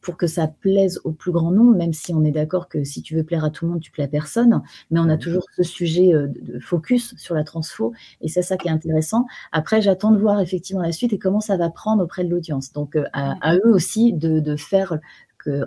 pour 0.00 0.16
que 0.16 0.26
ça 0.26 0.48
plaise 0.48 1.00
au 1.04 1.12
plus 1.12 1.30
grand 1.30 1.52
nombre, 1.52 1.76
même 1.76 1.92
si 1.92 2.12
on 2.12 2.24
est 2.24 2.32
d'accord 2.32 2.68
que 2.68 2.82
si 2.82 3.02
tu 3.02 3.14
veux 3.14 3.22
plaire 3.22 3.44
à 3.44 3.50
tout 3.50 3.66
le 3.66 3.70
monde, 3.70 3.80
tu 3.80 3.92
plais 3.92 4.02
à 4.02 4.08
personne. 4.08 4.60
Mais 4.90 4.98
on 4.98 5.08
a 5.08 5.14
mmh. 5.14 5.20
toujours 5.20 5.44
ce 5.56 5.62
sujet 5.62 6.10
de, 6.12 6.58
focus 6.58 7.14
sur 7.16 7.36
la 7.36 7.44
transfo 7.44 7.92
et 8.20 8.26
c'est 8.26 8.42
ça 8.42 8.56
qui 8.56 8.66
est 8.66 8.72
intéressant. 8.72 9.26
Après, 9.52 9.80
j'attends 9.80 10.10
de 10.10 10.18
voir 10.18 10.40
effectivement 10.40 10.82
la 10.82 10.90
suite 10.90 11.12
et 11.12 11.18
comment 11.20 11.40
ça 11.40 11.56
va 11.56 11.70
prendre 11.70 12.02
auprès 12.02 12.24
de 12.24 12.30
l'audience. 12.30 12.72
Donc, 12.72 12.96
à, 13.12 13.36
mmh. 13.36 13.38
à, 13.42 13.56
eux 13.58 13.72
aussi 13.72 14.12
de, 14.12 14.40
de 14.40 14.56
faire 14.56 14.98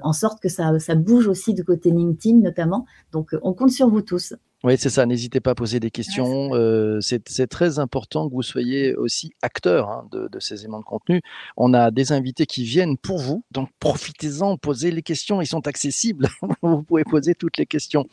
en 0.03 0.13
sorte 0.13 0.41
que 0.41 0.49
ça, 0.49 0.71
bouge 0.95 1.27
aussi 1.27 1.53
du 1.53 1.63
côté 1.63 1.91
LinkedIn 1.91 2.39
notamment. 2.39 2.85
Donc, 3.11 3.33
euh, 3.33 3.39
on 3.43 3.53
compte 3.53 3.71
sur 3.71 3.89
vous 3.89 4.01
tous. 4.01 4.33
Oui, 4.65 4.75
c'est 4.77 4.89
ça. 4.89 5.05
N'hésitez 5.05 5.39
pas 5.39 5.51
à 5.51 5.55
poser 5.55 5.79
des 5.79 5.89
questions. 5.89 6.53
Euh, 6.53 6.99
c'est 6.99 7.47
très 7.47 7.79
important 7.79 8.27
que 8.27 8.33
vous 8.33 8.43
soyez 8.43 8.93
aussi 8.93 9.31
acteur 9.41 9.89
hein, 9.89 10.05
de, 10.11 10.39
ces 10.39 10.65
aimants 10.65 10.79
de 10.79 10.83
contenu. 10.83 11.21
On 11.55 11.73
a 11.73 11.91
des 11.91 12.11
invités 12.11 12.45
qui 12.45 12.63
viennent 12.63 12.97
pour 12.97 13.19
vous, 13.19 13.43
donc 13.51 13.69
profitez-en, 13.79 14.57
posez 14.57 14.91
les 14.91 15.01
questions. 15.01 15.41
Ils 15.41 15.47
sont 15.47 15.65
accessibles. 15.67 16.27
vous 16.61 16.83
pouvez 16.83 17.05
poser 17.05 17.35
toutes 17.35 17.55
les 17.55 17.65
questions. 17.65 18.05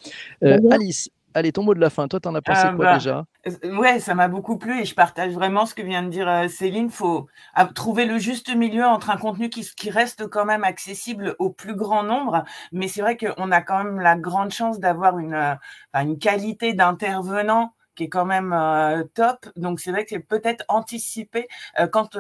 Euh, 0.44 0.58
Alice, 0.70 1.10
Allez, 1.36 1.52
ton 1.52 1.62
mot 1.62 1.74
de 1.74 1.80
la 1.80 1.90
fin. 1.90 2.08
Toi, 2.08 2.18
t'en 2.18 2.34
as 2.34 2.40
pensé 2.40 2.62
ah, 2.64 2.72
quoi 2.74 2.86
bah, 2.86 2.94
déjà? 2.94 3.26
euh, 3.46 3.76
Ouais, 3.76 4.00
ça 4.00 4.14
m'a 4.14 4.26
beaucoup 4.26 4.56
plu 4.56 4.80
et 4.80 4.86
je 4.86 4.94
partage 4.94 5.34
vraiment 5.34 5.66
ce 5.66 5.74
que 5.74 5.82
vient 5.82 6.02
de 6.02 6.08
dire 6.08 6.26
euh, 6.26 6.48
Céline. 6.48 6.86
Il 6.86 6.90
faut 6.90 7.28
trouver 7.74 8.06
le 8.06 8.16
juste 8.16 8.56
milieu 8.56 8.86
entre 8.86 9.10
un 9.10 9.18
contenu 9.18 9.50
qui, 9.50 9.60
qui, 9.76 9.90
reste 9.90 10.28
quand 10.28 10.46
même 10.46 10.64
accessible 10.64 11.36
au 11.38 11.50
plus 11.50 11.74
grand 11.74 12.04
nombre. 12.04 12.42
Mais 12.72 12.88
c'est 12.88 13.02
vrai 13.02 13.18
qu'on 13.18 13.52
a 13.52 13.60
quand 13.60 13.84
même 13.84 14.00
la 14.00 14.16
grande 14.16 14.50
chance 14.50 14.80
d'avoir 14.80 15.18
une, 15.18 15.34
euh, 15.34 15.54
une 15.92 16.18
qualité 16.18 16.72
d'intervenant 16.72 17.74
qui 17.96 18.04
est 18.04 18.08
quand 18.08 18.24
même 18.24 18.54
top. 19.12 19.46
Donc, 19.56 19.80
c'est 19.80 19.90
vrai 19.90 20.04
que 20.04 20.10
c'est 20.10 20.20
peut-être 20.20 20.64
anticiper 20.68 21.48
quand 21.92 22.16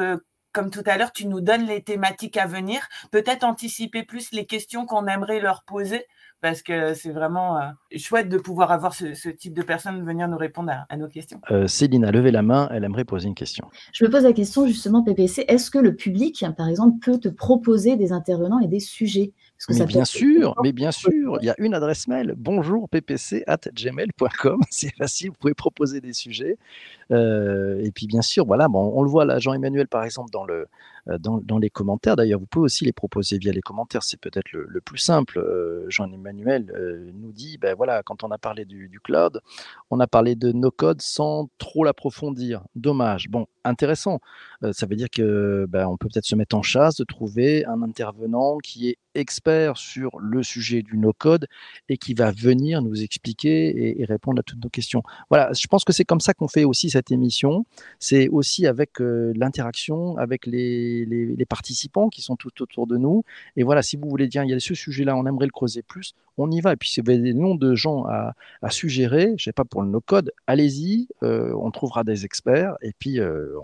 comme 0.56 0.70
tout 0.70 0.82
à 0.86 0.96
l'heure, 0.96 1.12
tu 1.12 1.26
nous 1.26 1.42
donnes 1.42 1.66
les 1.66 1.82
thématiques 1.82 2.38
à 2.38 2.46
venir, 2.46 2.80
peut-être 3.10 3.44
anticiper 3.44 4.04
plus 4.04 4.32
les 4.32 4.46
questions 4.46 4.86
qu'on 4.86 5.06
aimerait 5.06 5.38
leur 5.38 5.64
poser 5.64 6.06
parce 6.40 6.62
que 6.62 6.94
c'est 6.94 7.10
vraiment 7.10 7.58
chouette 7.96 8.30
de 8.30 8.38
pouvoir 8.38 8.70
avoir 8.70 8.94
ce, 8.94 9.28
type 9.28 9.52
de 9.52 9.62
personnes 9.62 10.02
venir 10.02 10.28
nous 10.28 10.36
répondre 10.38 10.72
à, 10.88 10.96
nos 10.96 11.08
questions. 11.08 11.40
Céline 11.66 12.04
a 12.06 12.10
levé 12.10 12.30
la 12.30 12.42
main, 12.42 12.68
elle 12.70 12.84
aimerait 12.84 13.04
poser 13.04 13.28
une 13.28 13.34
question. 13.34 13.66
Je 13.92 14.04
me 14.04 14.10
pose 14.10 14.22
la 14.22 14.32
question 14.32 14.66
justement, 14.66 15.02
PPC, 15.02 15.44
est-ce 15.46 15.70
que 15.70 15.78
le 15.78 15.94
public, 15.94 16.44
par 16.56 16.68
exemple, 16.68 16.98
peut 17.02 17.18
te 17.18 17.28
proposer 17.28 17.96
des 17.96 18.12
intervenants 18.12 18.60
et 18.60 18.68
des 18.68 18.80
sujets? 18.80 19.32
Mais 19.68 19.86
bien 19.86 20.04
sûr, 20.04 20.54
mais 20.62 20.72
bien 20.72 20.92
sûr, 20.92 21.38
il 21.40 21.46
y 21.46 21.50
a 21.50 21.54
une 21.58 21.74
adresse 21.74 22.08
mail, 22.08 22.34
bonjour 22.36 22.88
gmail.com, 22.92 24.60
c'est 24.70 24.94
facile, 24.96 25.30
vous 25.30 25.36
pouvez 25.38 25.54
proposer 25.54 26.00
des 26.00 26.12
sujets. 26.12 26.58
Euh, 27.10 27.80
et 27.82 27.90
puis 27.90 28.06
bien 28.06 28.22
sûr, 28.22 28.46
voilà, 28.46 28.68
bon, 28.68 28.92
on 28.94 29.02
le 29.02 29.08
voit 29.08 29.24
là, 29.24 29.38
Jean-Emmanuel 29.38 29.88
par 29.88 30.04
exemple 30.04 30.30
dans, 30.30 30.44
le, 30.44 30.66
dans, 31.18 31.38
dans 31.38 31.58
les 31.58 31.70
commentaires, 31.70 32.16
d'ailleurs 32.16 32.40
vous 32.40 32.46
pouvez 32.46 32.64
aussi 32.64 32.84
les 32.84 32.92
proposer 32.92 33.38
via 33.38 33.52
les 33.52 33.60
commentaires, 33.60 34.02
c'est 34.02 34.20
peut-être 34.20 34.50
le, 34.52 34.80
plus 34.80 34.98
simple. 34.98 35.38
Euh, 35.38 35.84
Jean-Emmanuel 35.88 36.72
nous 37.14 37.32
dit, 37.32 37.58
ben 37.58 37.74
voilà, 37.74 38.02
quand 38.02 38.24
on 38.24 38.30
a 38.30 38.38
parlé 38.38 38.64
du, 38.64 39.00
cloud, 39.02 39.40
on 39.90 40.00
a 40.00 40.06
parlé 40.06 40.34
de 40.34 40.52
nos 40.52 40.70
codes 40.70 41.02
sans 41.02 41.48
trop 41.58 41.84
l'approfondir. 41.84 42.64
Dommage. 42.74 43.28
Bon, 43.28 43.46
intéressant. 43.64 44.20
ça 44.72 44.86
veut 44.86 44.96
dire 44.96 45.10
que 45.10 45.66
ben, 45.68 45.86
on 45.86 45.96
peut 45.96 46.08
peut-être 46.12 46.26
se 46.26 46.34
mettre 46.34 46.56
en 46.56 46.62
chasse 46.62 46.96
de 46.96 47.04
trouver 47.04 47.64
un 47.66 47.82
intervenant 47.82 48.58
qui 48.58 48.88
est 48.88 48.98
expert 49.14 49.76
sur 49.76 50.18
le 50.20 50.42
sujet 50.42 50.82
du 50.82 50.98
no-code 50.98 51.46
et 51.88 51.96
qui 51.96 52.14
va 52.14 52.32
venir 52.32 52.82
nous 52.82 53.02
expliquer 53.02 54.00
et, 54.00 54.04
répondre 54.04 54.40
à 54.40 54.42
toutes 54.42 54.62
nos 54.62 54.70
questions. 54.70 55.02
Voilà, 55.30 55.52
je 55.52 55.66
pense 55.66 55.84
que 55.84 55.92
c'est 55.92 56.04
comme 56.04 56.20
ça 56.20 56.34
qu'on 56.34 56.48
fait 56.48 56.64
aussi 56.64 56.90
cette 56.90 57.10
émission. 57.10 57.64
C'est 57.98 58.28
aussi 58.28 58.66
avec 58.66 58.98
l'interaction 58.98 60.16
avec 60.18 60.46
les, 60.46 60.95
les, 61.04 61.46
participants 61.46 62.08
qui 62.08 62.22
sont 62.22 62.36
tout 62.36 62.62
autour 62.62 62.86
de 62.86 62.96
nous. 62.96 63.22
Et 63.56 63.62
voilà, 63.62 63.82
si 63.82 63.96
vous 63.96 64.08
voulez 64.08 64.26
dire, 64.26 64.42
il 64.42 64.50
y 64.50 64.54
a 64.54 64.60
ce 64.60 64.74
sujet-là, 64.74 65.16
on 65.16 65.26
aimerait 65.26 65.46
le 65.46 65.52
creuser 65.52 65.82
plus, 65.82 66.14
on 66.38 66.50
y 66.50 66.60
va. 66.60 66.72
Et 66.72 66.76
puis, 66.76 66.88
si 66.88 67.00
vous 67.00 67.10
avez 67.10 67.20
des 67.20 67.34
noms 67.34 67.54
de 67.54 67.74
gens 67.74 68.04
à, 68.06 68.34
suggérer, 68.70 69.34
je 69.38 69.44
sais 69.44 69.52
pas, 69.52 69.64
pour 69.64 69.82
le 69.82 69.88
no-code, 69.88 70.32
allez-y, 70.46 71.08
on 71.22 71.70
trouvera 71.70 72.04
des 72.04 72.24
experts 72.24 72.76
et 72.82 72.92
puis 72.98 73.20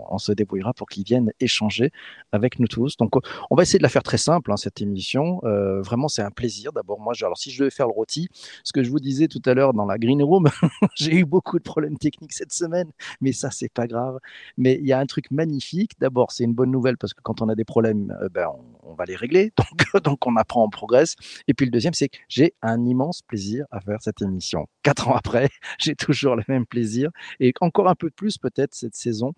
on 0.09 0.17
se 0.17 0.31
débrouillera 0.31 0.73
pour 0.73 0.87
qu'ils 0.87 1.03
viennent 1.03 1.31
échanger 1.39 1.91
avec 2.31 2.59
nous 2.59 2.67
tous. 2.67 2.97
Donc, 2.97 3.11
on 3.49 3.55
va 3.55 3.63
essayer 3.63 3.79
de 3.79 3.83
la 3.83 3.89
faire 3.89 4.03
très 4.03 4.17
simple, 4.17 4.51
hein, 4.51 4.57
cette 4.57 4.81
émission. 4.81 5.41
Euh, 5.43 5.81
vraiment, 5.81 6.07
c'est 6.07 6.21
un 6.21 6.31
plaisir. 6.31 6.73
D'abord, 6.73 6.99
moi, 6.99 7.13
alors 7.21 7.37
si 7.37 7.51
je 7.51 7.59
devais 7.59 7.71
faire 7.71 7.87
le 7.87 7.93
rôti, 7.93 8.29
ce 8.63 8.73
que 8.73 8.83
je 8.83 8.89
vous 8.89 8.99
disais 8.99 9.27
tout 9.27 9.41
à 9.45 9.53
l'heure 9.53 9.73
dans 9.73 9.85
la 9.85 9.97
green 9.97 10.21
room, 10.23 10.47
j'ai 10.95 11.15
eu 11.15 11.25
beaucoup 11.25 11.57
de 11.57 11.63
problèmes 11.63 11.97
techniques 11.97 12.33
cette 12.33 12.53
semaine, 12.53 12.91
mais 13.21 13.31
ça, 13.31 13.51
c'est 13.51 13.71
pas 13.71 13.87
grave. 13.87 14.19
Mais 14.57 14.77
il 14.79 14.87
y 14.87 14.93
a 14.93 14.99
un 14.99 15.05
truc 15.05 15.31
magnifique. 15.31 15.91
D'abord, 15.99 16.31
c'est 16.31 16.43
une 16.43 16.53
bonne 16.53 16.71
nouvelle 16.71 16.97
parce 16.97 17.13
que 17.13 17.21
quand 17.21 17.41
on 17.41 17.49
a 17.49 17.55
des 17.55 17.65
problèmes, 17.65 18.15
euh, 18.21 18.29
ben, 18.29 18.47
on, 18.83 18.93
va 18.95 19.05
les 19.05 19.15
régler. 19.15 19.51
Donc, 19.57 20.03
donc, 20.03 20.27
on 20.27 20.35
apprend, 20.35 20.63
on 20.63 20.69
progresse. 20.69 21.15
Et 21.47 21.53
puis 21.53 21.65
le 21.65 21.71
deuxième, 21.71 21.93
c'est 21.93 22.09
que 22.09 22.17
j'ai 22.27 22.53
un 22.63 22.85
immense 22.85 23.21
plaisir 23.21 23.65
à 23.71 23.79
faire 23.79 24.01
cette 24.01 24.21
émission. 24.21 24.67
Quatre 24.83 25.07
ans 25.07 25.15
après, 25.15 25.49
j'ai 25.79 25.95
toujours 25.95 26.35
le 26.35 26.43
même 26.47 26.65
plaisir 26.65 27.09
et 27.39 27.53
encore 27.61 27.87
un 27.87 27.95
peu 27.95 28.09
plus 28.09 28.37
peut-être 28.37 28.73
cette 28.73 28.95
saison 28.95 29.33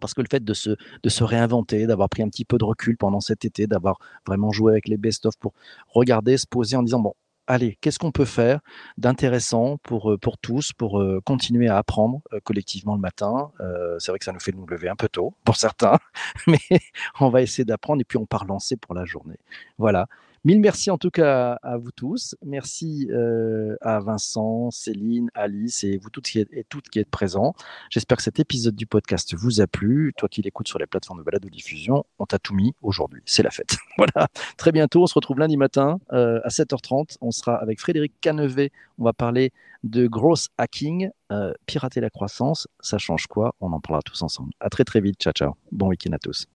parce 0.00 0.12
que 0.12 0.22
le 0.22 0.26
fait 0.28 0.42
de 0.42 0.54
se, 0.54 0.70
de 1.02 1.08
se 1.08 1.22
réinventer, 1.22 1.86
d'avoir 1.86 2.08
pris 2.08 2.22
un 2.22 2.28
petit 2.28 2.44
peu 2.44 2.58
de 2.58 2.64
recul 2.64 2.96
pendant 2.96 3.20
cet 3.20 3.44
été, 3.44 3.68
d'avoir 3.68 3.98
vraiment 4.26 4.50
joué 4.50 4.72
avec 4.72 4.88
les 4.88 4.96
best-of 4.96 5.34
pour 5.38 5.52
regarder, 5.88 6.36
se 6.36 6.48
poser 6.48 6.76
en 6.76 6.82
disant, 6.82 6.98
bon, 6.98 7.14
allez, 7.46 7.78
qu'est-ce 7.80 7.98
qu'on 7.98 8.12
peut 8.12 8.24
faire 8.24 8.60
d'intéressant 8.98 9.78
pour, 9.82 10.12
euh, 10.12 10.18
pour 10.18 10.38
tous, 10.38 10.72
pour 10.72 11.00
euh, 11.00 11.20
continuer 11.24 11.68
à 11.68 11.78
apprendre 11.78 12.20
euh, 12.32 12.40
collectivement 12.42 12.94
le 12.94 13.00
matin? 13.00 13.50
C'est 13.98 14.10
vrai 14.10 14.18
que 14.18 14.24
ça 14.24 14.32
nous 14.32 14.40
fait 14.40 14.52
nous 14.52 14.66
lever 14.66 14.88
un 14.88 14.96
peu 14.96 15.08
tôt 15.08 15.34
pour 15.44 15.56
certains, 15.56 15.98
mais 16.46 16.58
on 17.20 17.28
va 17.28 17.42
essayer 17.42 17.64
d'apprendre 17.64 18.00
et 18.00 18.04
puis 18.04 18.18
on 18.18 18.26
part 18.26 18.44
lancer 18.44 18.76
pour 18.76 18.94
la 18.94 19.04
journée. 19.04 19.38
Voilà. 19.78 20.06
Mille 20.46 20.60
merci 20.60 20.90
en 20.90 20.98
tout 20.98 21.10
cas 21.10 21.58
à 21.62 21.78
vous 21.78 21.90
tous. 21.90 22.36
Merci 22.44 23.08
euh, 23.10 23.76
à 23.80 23.98
Vincent, 24.00 24.70
Céline, 24.70 25.30
Alice 25.34 25.84
et 25.84 25.96
vous 25.96 26.10
toutes 26.10 26.26
qui 26.26 26.38
êtes, 26.38 26.52
et 26.52 26.64
toutes 26.64 26.90
qui 26.90 26.98
êtes 26.98 27.08
présents. 27.08 27.54
J'espère 27.88 28.18
que 28.18 28.22
cet 28.22 28.38
épisode 28.40 28.76
du 28.76 28.84
podcast 28.84 29.34
vous 29.34 29.62
a 29.62 29.66
plu. 29.66 30.12
Toi 30.18 30.28
qui 30.28 30.42
l'écoutes 30.42 30.68
sur 30.68 30.78
les 30.78 30.84
plateformes 30.84 31.20
de 31.20 31.24
balade 31.24 31.42
de 31.42 31.48
diffusion, 31.48 32.04
on 32.18 32.26
t'a 32.26 32.38
tout 32.38 32.54
mis 32.54 32.74
aujourd'hui. 32.82 33.22
C'est 33.24 33.42
la 33.42 33.50
fête. 33.50 33.78
voilà. 33.96 34.28
Très 34.58 34.70
bientôt, 34.70 35.04
on 35.04 35.06
se 35.06 35.14
retrouve 35.14 35.38
lundi 35.38 35.56
matin 35.56 35.98
euh, 36.12 36.40
à 36.44 36.48
7h30. 36.48 37.16
On 37.22 37.30
sera 37.30 37.56
avec 37.56 37.80
Frédéric 37.80 38.12
Canevet. 38.20 38.70
On 38.98 39.04
va 39.04 39.14
parler 39.14 39.50
de 39.82 40.06
gross 40.06 40.50
hacking, 40.58 41.08
euh, 41.32 41.54
pirater 41.64 42.02
la 42.02 42.10
croissance. 42.10 42.68
Ça 42.80 42.98
change 42.98 43.28
quoi? 43.28 43.54
On 43.60 43.72
en 43.72 43.80
parlera 43.80 44.02
tous 44.02 44.20
ensemble. 44.20 44.52
À 44.60 44.68
très 44.68 44.84
très 44.84 45.00
vite. 45.00 45.18
Ciao 45.22 45.32
ciao. 45.32 45.54
Bon 45.72 45.88
week-end 45.88 46.12
à 46.12 46.18
tous. 46.18 46.48